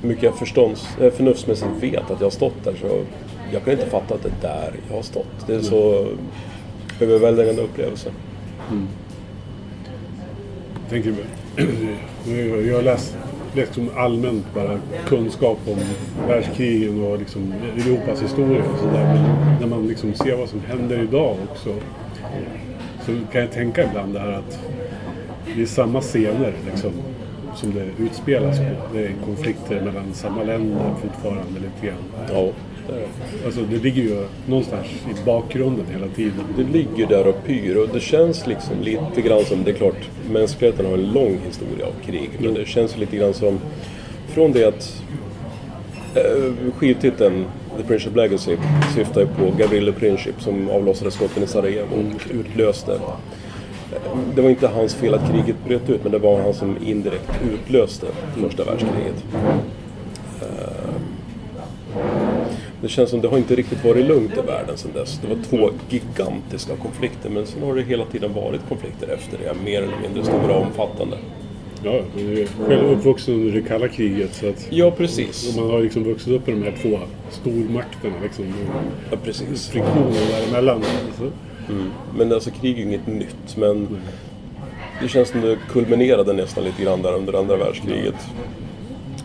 mycket 0.02 0.24
jag 0.24 0.36
förstånds, 0.36 0.98
eh, 1.02 1.12
förnuftsmässigt 1.12 1.72
vet 1.80 2.12
att 2.12 2.20
jag 2.20 2.26
har 2.26 2.30
stått 2.30 2.64
där. 2.64 2.74
Så 2.82 3.04
jag 3.54 3.64
kan 3.64 3.74
inte 3.74 3.86
fatta 3.86 4.16
att 4.16 4.24
det 4.24 4.30
är 4.30 4.54
där 4.54 4.74
jag 4.90 4.96
har 4.96 5.04
stått. 5.04 5.48
Det 5.48 5.54
är 5.54 5.58
en 5.58 5.64
så 5.64 6.08
överväldigande 7.00 7.62
upplevelse. 7.62 8.10
Jag 10.82 10.90
tänker, 10.90 11.14
jag 12.68 12.76
har 12.76 12.82
läst 12.82 13.18
liksom 13.56 13.90
allmänt 13.96 14.46
bara 14.54 14.80
kunskap 15.08 15.58
om 15.68 15.78
världskrigen 16.28 17.04
och 17.04 17.20
liksom 17.20 17.54
Europas 17.78 18.22
historia 18.22 18.64
och 18.74 18.80
sådär. 18.80 19.14
Men 19.14 19.60
när 19.60 19.68
man 19.68 19.88
liksom 19.88 20.14
ser 20.14 20.36
vad 20.36 20.50
som 20.50 20.60
händer 20.60 21.00
idag 21.00 21.38
också 21.52 21.74
så 23.06 23.12
kan 23.32 23.42
jag 23.42 23.52
tänka 23.52 23.84
ibland 23.84 24.14
det 24.14 24.20
här 24.20 24.32
att 24.32 24.60
det 25.56 25.62
är 25.62 25.66
samma 25.66 26.02
scener 26.02 26.54
liksom, 26.72 26.92
som 27.56 27.74
det 27.74 28.04
utspelas 28.04 28.58
på. 28.58 28.66
Det 28.94 29.06
är 29.06 29.14
konflikter 29.26 29.82
mellan 29.82 30.14
samma 30.14 30.44
länder 30.44 30.96
fortfarande 31.02 31.60
lite 31.60 31.88
grann. 31.88 32.30
Ja. 32.34 32.52
Alltså 33.46 33.62
det 33.62 33.78
ligger 33.78 34.02
ju 34.02 34.26
någonstans 34.46 34.88
i 34.88 35.26
bakgrunden 35.26 35.86
hela 35.92 36.08
tiden. 36.08 36.44
det 36.58 36.64
ligger 36.64 37.08
där 37.08 37.28
och 37.28 37.46
pyr 37.46 37.76
och 37.76 37.90
det 37.94 38.00
känns 38.00 38.48
liksom 38.48 38.82
lite 38.82 39.22
grann 39.22 39.46
som, 39.46 39.64
det 39.64 39.72
är 39.72 39.76
klart, 39.76 40.10
mänskligheten 40.32 40.86
har 40.86 40.94
en 40.94 41.12
lång 41.12 41.40
historia 41.46 41.86
av 41.86 41.94
krig. 42.06 42.30
Men 42.40 42.54
det 42.54 42.66
känns 42.66 42.98
lite 42.98 43.18
grann 43.18 43.34
som, 43.34 43.60
från 44.28 44.52
det 44.52 44.66
att 44.66 45.04
eh, 46.16 46.74
skivtiteln 46.78 47.46
The 47.78 47.84
Princip 47.84 48.16
Legacy 48.16 48.58
syftar 48.96 49.22
ju 49.22 49.28
på 49.28 49.58
Gavrilo 49.58 49.94
Princip 49.94 50.42
som 50.42 50.70
avlossade 50.70 51.12
skotten 51.12 51.44
i 51.44 51.48
Sarajevo 51.48 51.96
och 51.96 52.32
utlöste. 52.32 53.00
Det 54.36 54.42
var 54.42 54.50
inte 54.50 54.68
hans 54.68 54.96
fel 54.96 55.14
att 55.14 55.32
kriget 55.32 55.56
bröt 55.68 55.90
ut 55.90 56.04
men 56.04 56.12
det 56.12 56.20
var 56.20 56.42
han 56.42 56.54
som 56.54 56.78
indirekt 56.86 57.32
utlöste 57.54 58.06
första 58.44 58.64
världskriget. 58.64 59.24
Eh, 60.42 60.92
Det 62.82 62.88
känns 62.88 63.10
som 63.10 63.22
det 63.22 63.28
har 63.28 63.38
inte 63.38 63.56
riktigt 63.56 63.84
varit 63.86 64.06
lugnt 64.06 64.32
i 64.38 64.42
världen 64.48 64.78
sedan 64.78 64.92
dess. 64.94 65.20
Det 65.22 65.28
var 65.36 65.44
två 65.44 65.70
gigantiska 65.90 66.76
konflikter 66.76 67.30
men 67.30 67.46
sen 67.46 67.64
har 67.64 67.76
det 67.76 67.82
hela 67.82 68.06
tiden 68.06 68.34
varit 68.34 68.62
konflikter 68.70 69.08
efter 69.08 69.38
det, 69.38 69.54
mer 69.66 69.82
eller 69.82 69.98
mindre 70.04 70.24
stora 70.24 70.56
och 70.56 70.62
omfattande. 70.66 71.18
Ja, 71.84 72.00
jag 72.16 72.24
är 72.40 72.48
själv 72.68 72.92
uppvuxen 72.92 73.34
under 73.34 73.52
det 73.54 73.62
kalla 73.68 73.88
kriget 73.88 74.34
så 74.36 74.50
att 74.50 74.68
Ja, 74.70 74.92
precis. 74.92 75.56
man 75.58 75.70
har 75.70 75.80
liksom 75.82 76.04
vuxit 76.04 76.34
upp 76.34 76.48
med 76.48 76.56
de 76.56 76.64
här 76.64 76.78
två 76.82 77.00
stormakterna 77.30 78.14
liksom. 78.24 78.46
Ja, 79.12 79.18
precis. 79.24 79.68
Friktionen 79.70 80.14
däremellan. 80.32 80.76
Alltså. 81.08 81.32
Men 82.18 82.34
alltså 82.34 82.52
krig 82.52 82.74
är 82.74 82.78
ju 82.78 82.84
inget 82.84 83.08
nytt, 83.08 83.58
men 83.58 83.88
det 85.02 85.08
känns 85.08 85.30
som 85.30 85.42
det 85.42 85.58
kulminerade 85.70 86.34
nästan 86.34 86.64
lite 86.64 86.84
grann 86.84 87.02
där 87.02 87.14
under 87.14 87.34
andra 87.34 87.58
världskriget. 87.58 88.16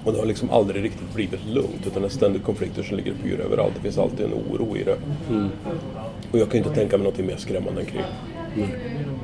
Och 0.05 0.13
det 0.13 0.19
har 0.19 0.27
liksom 0.27 0.51
aldrig 0.51 0.85
riktigt 0.85 1.15
blivit 1.15 1.47
lugnt, 1.47 1.87
utan 1.87 2.03
det 2.03 2.09
är 2.09 2.11
ständigt 2.11 2.45
konflikter 2.45 2.83
som 2.83 2.97
ligger 2.97 3.13
och 3.13 3.23
pyr 3.23 3.41
överallt. 3.41 3.73
Det 3.75 3.81
finns 3.81 3.99
alltid 3.99 4.27
en 4.27 4.33
oro 4.33 4.77
i 4.77 4.85
det. 4.85 4.97
Och 6.33 6.39
jag 6.39 6.51
kan 6.51 6.59
inte 6.59 6.75
tänka 6.75 6.97
mig 6.97 7.05
någonting 7.05 7.27
mer 7.27 7.37
skrämmande 7.37 7.81
än 7.81 7.87
krig. 7.87 8.05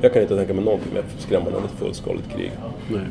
Jag 0.01 0.13
kan 0.13 0.21
inte 0.21 0.35
tänka 0.37 0.53
mig 0.53 0.63
någonting 0.65 0.93
mer 0.93 1.03
skrämmande 1.17 1.57
än 1.59 1.65
ett 1.65 1.71
fullskaligt 1.79 2.29
krig. 2.35 2.51
Nej. 2.89 3.01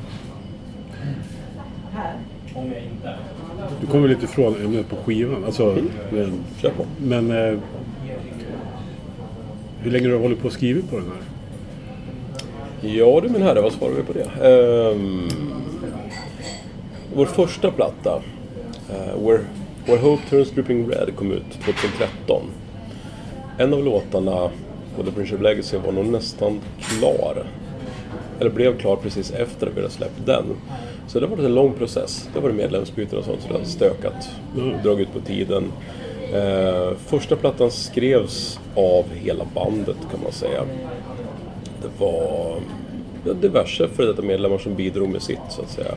Du 3.80 3.86
kommer 3.86 4.08
lite 4.08 4.24
ifrån 4.24 4.54
ämnet 4.64 4.88
på 4.88 4.96
skivan. 4.96 5.44
Alltså, 5.44 5.76
men 6.10 6.32
Kör 6.60 6.70
på. 6.70 6.84
men 6.98 7.30
eh, 7.30 7.58
hur 9.82 9.90
länge 9.90 10.06
har 10.06 10.12
du 10.12 10.18
hållit 10.18 10.40
på 10.40 10.48
att 10.48 10.54
skriva 10.54 10.80
på 10.90 10.96
den 10.96 11.06
här? 11.06 11.22
Ja 12.94 13.20
du 13.22 13.28
min 13.28 13.42
herre, 13.42 13.60
vad 13.60 13.72
svarar 13.72 13.94
vi 13.94 14.02
på 14.02 14.12
det? 14.12 14.48
Ehm, 14.48 15.28
vår 17.14 17.26
första 17.26 17.70
platta, 17.70 18.22
uh, 18.90 19.26
Where, 19.26 19.40
Where 19.86 19.98
Hope 19.98 20.22
Turns 20.30 20.50
Dripping 20.50 20.90
Red, 20.90 21.16
kom 21.16 21.32
ut 21.32 21.50
2013. 21.64 22.42
En 23.58 23.74
av 23.74 23.84
låtarna 23.84 24.50
på 24.96 25.02
The 25.02 25.10
Prince 25.10 25.34
of 25.34 25.40
Legacy 25.40 25.76
var 25.76 25.92
nog 25.92 26.06
nästan 26.06 26.60
klar. 26.80 27.46
Eller 28.40 28.50
blev 28.50 28.78
klar 28.78 28.96
precis 28.96 29.30
efter 29.30 29.66
att 29.66 29.72
vi 29.72 29.80
hade 29.80 29.92
släppt 29.92 30.26
den. 30.26 30.44
Så 31.06 31.20
det 31.20 31.26
har 31.26 31.36
varit 31.36 31.46
en 31.46 31.54
lång 31.54 31.72
process. 31.72 32.28
Det 32.32 32.38
har 32.38 32.42
varit 32.42 32.56
medlemsbyten 32.56 33.18
och 33.18 33.24
sånt, 33.24 33.40
så 33.42 33.48
det 33.48 33.58
har 33.58 33.64
stökat. 33.64 34.30
Mm. 34.56 34.82
Dragit 34.82 35.08
ut 35.08 35.14
på 35.14 35.20
tiden. 35.20 35.64
Eh, 36.32 36.96
första 37.06 37.36
plattan 37.36 37.70
skrevs 37.70 38.60
av 38.74 39.04
hela 39.14 39.44
bandet 39.54 39.96
kan 40.10 40.22
man 40.22 40.32
säga. 40.32 40.64
Det 41.82 42.04
var 42.04 42.56
ja, 43.24 43.32
diverse 43.32 43.88
före 43.88 44.06
detta 44.06 44.22
medlemmar 44.22 44.58
som 44.58 44.74
bidrog 44.74 45.08
med 45.08 45.22
sitt 45.22 45.38
så 45.50 45.62
att 45.62 45.70
säga. 45.70 45.94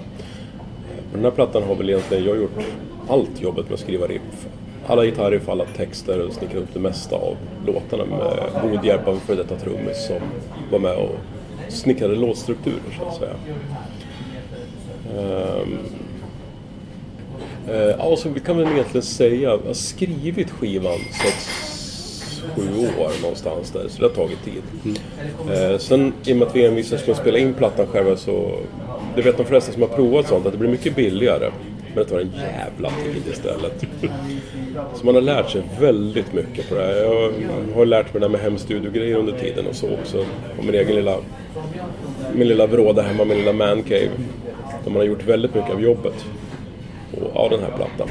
På 1.11 1.17
den 1.17 1.23
här 1.23 1.31
plattan 1.31 1.63
har 1.63 1.75
väl 1.75 1.89
egentligen 1.89 2.25
jag 2.25 2.37
gjort 2.37 2.65
allt 3.09 3.41
jobbet 3.41 3.65
med 3.65 3.73
att 3.73 3.79
skriva 3.79 4.07
riff. 4.07 4.47
Alla 4.87 5.05
gitarriff, 5.05 5.49
alla 5.49 5.65
texter 5.65 6.19
och 6.19 6.33
snickrat 6.33 6.63
upp 6.63 6.73
det 6.73 6.79
mesta 6.79 7.15
av 7.15 7.35
låtarna 7.65 8.05
med 8.05 8.39
god 8.61 8.85
hjälp 8.85 9.07
av 9.07 9.13
en 9.13 9.19
före 9.19 9.37
detta 9.37 9.55
trummis 9.55 10.07
som 10.07 10.19
var 10.71 10.79
med 10.79 10.95
och 10.95 11.15
snickrade 11.69 12.15
låtstrukturer 12.15 12.99
så 12.99 13.05
att 13.05 13.15
säga. 13.15 13.35
Eh, 15.17 15.67
eh, 17.67 17.95
ja, 17.97 18.15
så 18.17 18.29
vi 18.29 18.39
kan 18.39 18.57
väl 18.57 18.67
egentligen 18.67 19.03
säga, 19.03 19.35
jag 19.41 19.57
har 19.67 19.73
skrivit 19.73 20.51
skivan 20.51 20.99
sex, 21.23 21.49
sju 22.55 22.79
år 22.79 23.21
någonstans 23.21 23.71
där, 23.71 23.87
så 23.89 24.01
det 24.01 24.07
har 24.07 24.15
tagit 24.15 24.43
tid. 24.45 24.61
Eh, 25.51 25.77
sen 25.77 26.13
i 26.25 26.33
och 26.33 26.37
med 26.37 26.47
att 26.47 26.55
vi 26.55 26.65
envisades 26.65 27.07
med 27.07 27.13
att 27.13 27.21
spela 27.21 27.37
in 27.37 27.53
plattan 27.53 27.87
själva 27.87 28.15
så, 28.15 28.59
det 29.15 29.21
vet 29.21 29.37
de 29.37 29.45
flesta 29.45 29.71
som 29.71 29.81
har 29.81 29.89
provat 29.89 30.27
sånt, 30.27 30.45
att 30.45 30.51
det 30.51 30.57
blir 30.57 30.69
mycket 30.69 30.95
billigare. 30.95 31.51
Men 31.95 32.03
det 32.03 32.09
tar 32.09 32.19
en 32.19 32.31
jävla 32.31 32.89
tid 32.89 33.23
istället. 33.31 33.85
Så 34.95 35.05
man 35.05 35.15
har 35.15 35.21
lärt 35.21 35.49
sig 35.49 35.61
väldigt 35.79 36.33
mycket 36.33 36.69
på 36.69 36.75
det 36.75 36.81
här. 36.81 36.95
Jag 36.95 37.31
har 37.75 37.85
lärt 37.85 38.13
mig 38.13 38.19
det 38.19 38.25
här 38.25 38.31
med 38.31 38.41
hemstudiogrejer 38.41 39.15
under 39.15 39.33
tiden 39.33 39.67
och 39.67 39.75
så 39.75 39.93
också. 39.93 40.25
Och 40.57 40.65
min 40.65 40.75
egen 40.75 40.95
lilla, 40.95 41.17
min 42.33 42.47
lilla 42.47 42.67
vrå 42.67 42.93
där 42.93 43.03
hemma, 43.03 43.25
min 43.25 43.37
lilla 43.37 43.53
mancave. 43.53 44.09
Där 44.83 44.91
man 44.91 44.95
har 44.95 45.03
gjort 45.03 45.23
väldigt 45.23 45.55
mycket 45.55 45.71
av 45.71 45.81
jobbet. 45.81 46.25
Och, 47.21 47.35
av 47.35 47.49
den 47.49 47.59
här 47.59 47.71
plattan. 47.75 48.07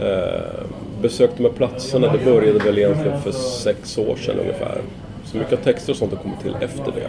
Eh, 0.00 0.64
besökt 1.02 1.36
de 1.36 1.42
här 1.42 1.50
platserna, 1.52 2.12
det 2.12 2.24
började 2.24 2.58
väl 2.58 2.78
egentligen 2.78 3.20
för 3.20 3.32
sex 3.32 3.98
år 3.98 4.16
sedan 4.16 4.38
ungefär. 4.40 4.78
Så 5.24 5.36
mycket 5.36 5.64
texter 5.64 5.92
och 5.92 5.96
sånt 5.96 6.12
har 6.12 6.18
kommit 6.18 6.40
till 6.40 6.54
efter 6.60 6.92
det. 6.92 7.08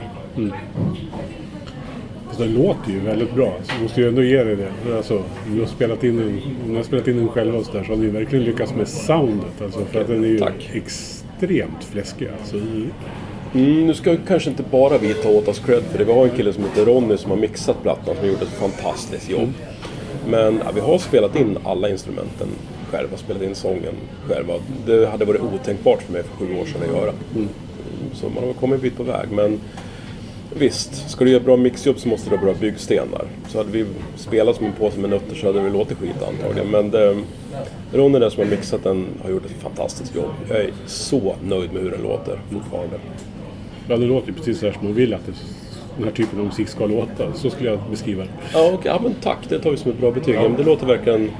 Fast 2.27 2.39
den 2.39 2.53
låter 2.53 2.91
ju 2.91 2.99
väldigt 2.99 3.33
bra. 3.35 3.53
Så 3.63 3.71
jag 3.73 3.81
måste 3.83 4.01
ju 4.01 4.07
ändå 4.07 4.23
ge 4.23 4.43
dig 4.43 4.55
det. 4.55 4.97
Alltså, 4.97 5.21
du 5.47 5.59
har 5.59 5.67
spelat 5.67 6.03
in 6.03 6.17
den, 6.17 6.41
ni 6.67 6.75
har 6.75 6.83
spelat 6.83 7.07
in 7.07 7.17
den 7.17 7.27
själva 7.29 7.57
och 7.57 7.65
så 7.65 7.71
där, 7.71 7.83
så 7.83 7.91
har 7.91 7.97
ni 7.97 8.07
verkligen 8.07 8.45
lyckats 8.45 8.75
med 8.75 8.87
soundet. 8.87 9.61
Alltså, 9.63 9.85
för 9.85 10.01
att 10.01 10.07
den 10.07 10.23
är 10.23 10.27
ju 10.27 10.39
Tack. 10.39 10.69
extremt 10.73 11.83
fläskig. 11.83 12.29
Alltså. 12.39 12.55
Mm, 13.53 13.87
nu 13.87 13.93
ska 13.93 14.17
kanske 14.27 14.49
inte 14.49 14.63
bara 14.71 14.97
vi 14.97 15.13
ta 15.13 15.29
åt 15.29 15.47
oss 15.47 15.59
cred 15.59 15.83
för 15.83 15.97
det. 15.97 16.03
Vi 16.03 16.13
har 16.13 16.23
en 16.23 16.29
kille 16.35 16.53
som 16.53 16.63
heter 16.63 16.85
Ronny 16.85 17.17
som 17.17 17.31
har 17.31 17.37
mixat 17.37 17.81
plattan 17.83 18.15
som 18.19 18.27
gjort 18.27 18.41
ett 18.41 18.47
fantastiskt 18.47 19.29
jobb. 19.29 19.53
Men 20.27 20.61
ja, 20.65 20.71
vi 20.75 20.79
har 20.81 20.97
spelat 20.97 21.35
in 21.35 21.57
alla 21.63 21.89
instrumenten 21.89 22.47
själva, 22.91 23.17
spelat 23.17 23.41
in 23.41 23.55
sången 23.55 23.93
själva. 24.27 24.53
Det 24.85 25.05
hade 25.07 25.25
varit 25.25 25.41
otänkbart 25.41 26.01
för 26.01 26.13
mig 26.13 26.23
för 26.23 26.37
sju 26.45 26.57
år 26.59 26.65
sedan 26.65 26.81
att 26.81 26.95
göra. 27.01 27.13
Mm, 27.35 27.49
Så 28.13 28.29
man 28.29 28.43
har 28.43 28.53
kommit 28.53 28.75
en 28.75 28.81
bit 28.81 28.97
på 28.97 29.03
väg. 29.03 29.31
Men 29.31 29.59
visst, 30.57 31.09
ska 31.09 31.25
du 31.25 31.31
göra 31.31 31.43
bra 31.43 31.57
mixjobb 31.57 31.99
så 31.99 32.07
måste 32.07 32.29
du 32.29 32.35
ha 32.35 32.43
bra 32.43 32.53
byggstenar. 32.53 33.25
Så 33.49 33.57
hade 33.57 33.71
vi 33.71 33.85
spelat 34.15 34.55
som 34.55 34.65
en 34.65 34.73
påse 34.73 34.99
med 34.99 35.09
nötter 35.09 35.35
så 35.35 35.47
hade 35.47 35.61
det 35.63 35.69
låtit 35.69 35.97
skit 35.97 36.23
antagligen. 36.27 36.71
Men 36.71 36.91
det, 36.91 37.17
Ronny 37.93 38.19
där 38.19 38.29
som 38.29 38.43
har 38.43 38.49
mixat 38.49 38.83
den 38.83 39.05
har 39.23 39.29
gjort 39.29 39.45
ett 39.45 39.61
fantastiskt 39.61 40.15
jobb. 40.15 40.31
Jag 40.49 40.57
är 40.57 40.71
så 40.85 41.35
nöjd 41.43 41.73
med 41.73 41.81
hur 41.83 41.91
den 41.91 42.01
låter 42.01 42.39
fortfarande. 42.51 42.95
Ja, 43.87 43.97
det 43.97 44.05
låter 44.05 44.27
ju 44.27 44.33
precis 44.33 44.59
så 44.59 44.65
här 44.65 44.73
som 44.73 44.83
man 44.83 44.93
vill 44.93 45.13
att 45.13 45.25
det, 45.25 45.33
den 45.95 46.03
här 46.03 46.11
typen 46.11 46.39
av 46.39 46.45
musik 46.45 46.67
ska 46.67 46.85
låta. 46.85 47.33
Så 47.33 47.49
skulle 47.49 47.69
jag 47.69 47.79
beskriva 47.91 48.23
det. 48.23 48.29
Ja, 48.53 48.71
okej, 48.73 48.91
ja 48.91 48.99
men 49.03 49.13
tack, 49.13 49.37
det 49.49 49.59
tar 49.59 49.71
vi 49.71 49.77
som 49.77 49.91
ett 49.91 49.97
bra 49.99 50.11
betyg. 50.11 50.35
Ja. 50.35 50.41
men 50.41 50.55
det 50.57 50.63
låter 50.63 50.85
verkligen 50.85 51.31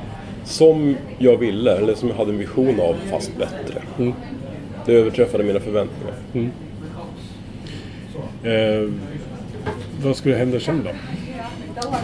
som 0.43 0.95
jag 1.17 1.37
ville, 1.37 1.77
eller 1.77 1.95
som 1.95 2.09
jag 2.09 2.15
hade 2.15 2.31
en 2.31 2.37
vision 2.37 2.79
av, 2.79 2.95
fast 3.11 3.31
bättre. 3.37 3.81
Det 4.85 4.93
överträffade 4.93 5.43
mina 5.43 5.59
förväntningar. 5.59 6.15
Eh, 8.43 8.89
vad 10.03 10.15
skulle 10.15 10.35
hända 10.35 10.59
sen 10.59 10.83
då? 10.83 10.89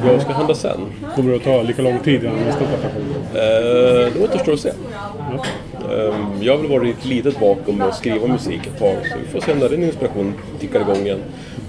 Vad 0.03 0.21
ska 0.21 0.33
hända 0.33 0.55
sen? 0.55 0.79
Kommer 1.15 1.29
det 1.29 1.35
att 1.35 1.43
ta 1.43 1.61
lika 1.61 1.81
lång 1.81 1.99
tid 1.99 2.23
innan 2.23 2.35
nästa 2.35 2.59
kommer? 2.65 2.91
Eh, 3.33 4.13
det 4.13 4.23
återstår 4.23 4.53
att 4.53 4.59
se. 4.59 4.71
Ja. 5.31 5.43
Eh, 5.91 6.15
jag 6.41 6.53
har 6.53 6.61
väl 6.61 6.71
varit 6.71 7.05
litet 7.05 7.41
vakuum 7.41 7.77
med 7.77 7.87
att 7.87 7.95
skriva 7.97 8.27
musik 8.27 8.67
ett 8.67 8.79
tag, 8.79 8.95
så 9.11 9.17
vi 9.19 9.25
får 9.31 9.39
se 9.39 9.55
när 9.55 9.69
din 9.69 9.83
inspiration 9.83 10.33
tickar 10.59 10.81
igång 10.81 10.97
igen. 11.05 11.19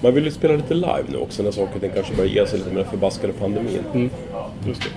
Man 0.02 0.14
vill 0.14 0.24
ju 0.24 0.30
spela 0.30 0.56
lite 0.56 0.74
live 0.74 1.04
nu 1.08 1.16
också 1.16 1.42
när 1.42 1.50
saker 1.50 1.74
och 1.74 1.80
ting 1.80 1.90
kanske 1.94 2.14
börjar 2.14 2.30
ge 2.30 2.46
sig 2.46 2.58
lite 2.58 2.70
med 2.70 2.82
den 2.84 2.90
förbaskade 2.90 3.32
pandemin. 3.32 4.10
Just 4.66 4.82
det. 4.82 4.88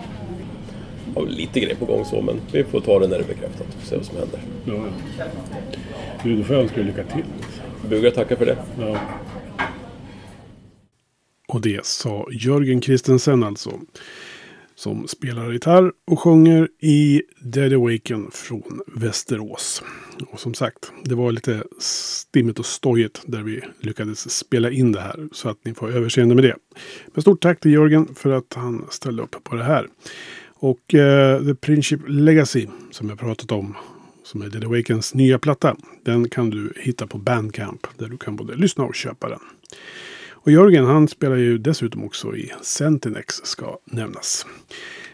Ja, 1.16 1.22
lite 1.22 1.60
grejer 1.60 1.76
på 1.76 1.86
gång 1.86 2.06
så, 2.06 2.22
men 2.22 2.42
vi 2.52 2.64
får 2.64 2.82
ta 2.82 3.00
det 3.00 3.08
när 3.08 3.18
det 3.18 3.24
är 3.24 3.28
bekräftat 3.28 3.68
och 3.82 3.88
se 3.88 3.96
vad 3.96 4.06
som 4.06 4.18
händer. 4.18 4.40
Ja, 4.66 4.74
ja. 5.18 5.26
Du, 6.24 6.36
då 6.36 6.44
får 6.44 6.56
jag 6.56 6.64
önska 6.64 6.78
dig 6.78 6.86
lycka 6.86 7.04
till. 7.04 7.24
bugar 7.90 8.12
tackar 8.12 8.36
för 8.36 8.46
det. 8.46 8.58
Ja. 8.80 8.98
Och 11.48 11.62
det 11.62 11.86
sa 11.86 12.28
Jörgen 12.32 12.82
Kristensen 12.82 13.44
alltså. 13.44 13.72
Som 14.82 15.08
spelar 15.08 15.52
gitarr 15.52 15.92
och 16.08 16.20
sjunger 16.20 16.70
i 16.80 17.22
Dead 17.42 17.74
Awaken 17.74 18.32
från 18.32 18.82
Västerås. 18.88 19.84
Och 20.32 20.40
som 20.40 20.54
sagt, 20.54 20.92
det 21.04 21.16
var 21.16 21.32
lite 21.32 21.64
stimmigt 21.80 22.60
och 22.60 22.66
stojigt 22.66 23.22
där 23.26 23.42
vi 23.42 23.62
lyckades 23.80 24.38
spela 24.38 24.72
in 24.72 24.92
det 24.92 25.02
här. 25.02 25.30
Så 25.32 25.50
att 25.50 25.58
ni 25.66 25.74
får 25.74 25.92
överseende 25.92 26.36
med 26.36 26.44
det. 26.44 26.56
Men 27.14 27.22
stort 27.22 27.42
tack 27.42 27.60
till 27.60 27.72
Jörgen 27.72 28.16
för 28.16 28.32
att 28.32 28.54
han 28.54 28.86
ställde 28.90 29.24
upp 29.24 29.44
på 29.44 29.56
det 29.56 29.64
här. 29.64 29.88
Och 30.46 30.94
uh, 30.94 31.46
The 31.46 31.56
Princip 31.56 32.00
Legacy 32.08 32.68
som 32.92 33.10
jag 33.10 33.20
pratat 33.20 33.52
om 33.52 33.76
som 34.24 34.42
är 34.42 34.50
Dead 34.50 34.64
Awakens 34.64 35.14
nya 35.14 35.40
platta. 35.40 35.76
Den 36.04 36.30
kan 36.30 36.50
du 36.50 36.74
hitta 36.76 37.08
på 37.08 37.18
Bandcamp 37.18 37.88
där 37.98 38.08
du 38.08 38.18
kan 38.18 38.36
både 38.36 38.56
lyssna 38.56 38.84
och 38.84 38.96
köpa 38.96 39.30
den. 39.30 39.40
Och 40.44 40.52
Jörgen 40.52 40.86
han 40.86 41.08
spelar 41.08 41.36
ju 41.36 41.58
dessutom 41.58 42.04
också 42.04 42.36
i 42.36 42.52
Centinex 42.62 43.36
ska 43.36 43.78
nämnas. 43.86 44.46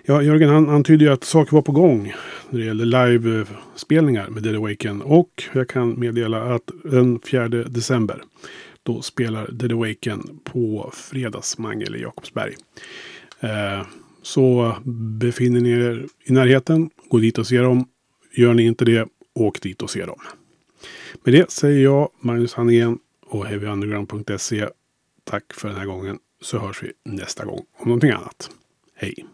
Ja, 0.05 0.21
Jörgen 0.21 0.49
han 0.49 0.69
antydde 0.69 1.05
ju 1.05 1.11
att 1.11 1.23
saker 1.23 1.51
var 1.55 1.61
på 1.61 1.71
gång 1.71 2.13
när 2.49 2.59
det 2.59 2.65
gäller 2.65 2.85
livespelningar 2.85 4.27
med 4.29 4.43
Dead 4.43 4.55
Awaken. 4.55 5.01
Och 5.01 5.43
jag 5.53 5.69
kan 5.69 5.99
meddela 5.99 6.55
att 6.55 6.71
den 6.83 7.19
4 7.19 7.47
december 7.47 8.21
då 8.83 9.01
spelar 9.01 9.51
Dead 9.51 9.71
Awaken 9.71 10.39
på 10.43 10.91
Fredagsmangel 10.93 11.95
i 11.95 12.01
Jakobsberg. 12.01 12.55
Eh, 13.39 13.87
så 14.21 14.75
befinner 15.19 15.59
ni 15.59 15.69
er 15.69 16.05
i 16.25 16.31
närheten, 16.31 16.89
gå 17.09 17.17
dit 17.17 17.37
och 17.37 17.47
se 17.47 17.57
dem. 17.57 17.87
Gör 18.33 18.53
ni 18.53 18.63
inte 18.63 18.85
det, 18.85 19.07
åk 19.33 19.61
dit 19.61 19.81
och 19.81 19.89
se 19.89 20.05
dem. 20.05 20.19
Med 21.23 21.33
det 21.33 21.51
säger 21.51 21.83
jag, 21.83 22.09
Magnus 22.19 22.53
Hannegren 22.53 22.99
och 23.25 23.45
HeavyUnderground.se. 23.45 24.67
Tack 25.27 25.53
för 25.53 25.67
den 25.67 25.77
här 25.77 25.85
gången 25.85 26.19
så 26.41 26.59
hörs 26.59 26.83
vi 26.83 26.93
nästa 27.05 27.45
gång 27.45 27.65
om 27.77 27.87
någonting 27.87 28.11
annat. 28.11 28.49
Hej! 28.95 29.25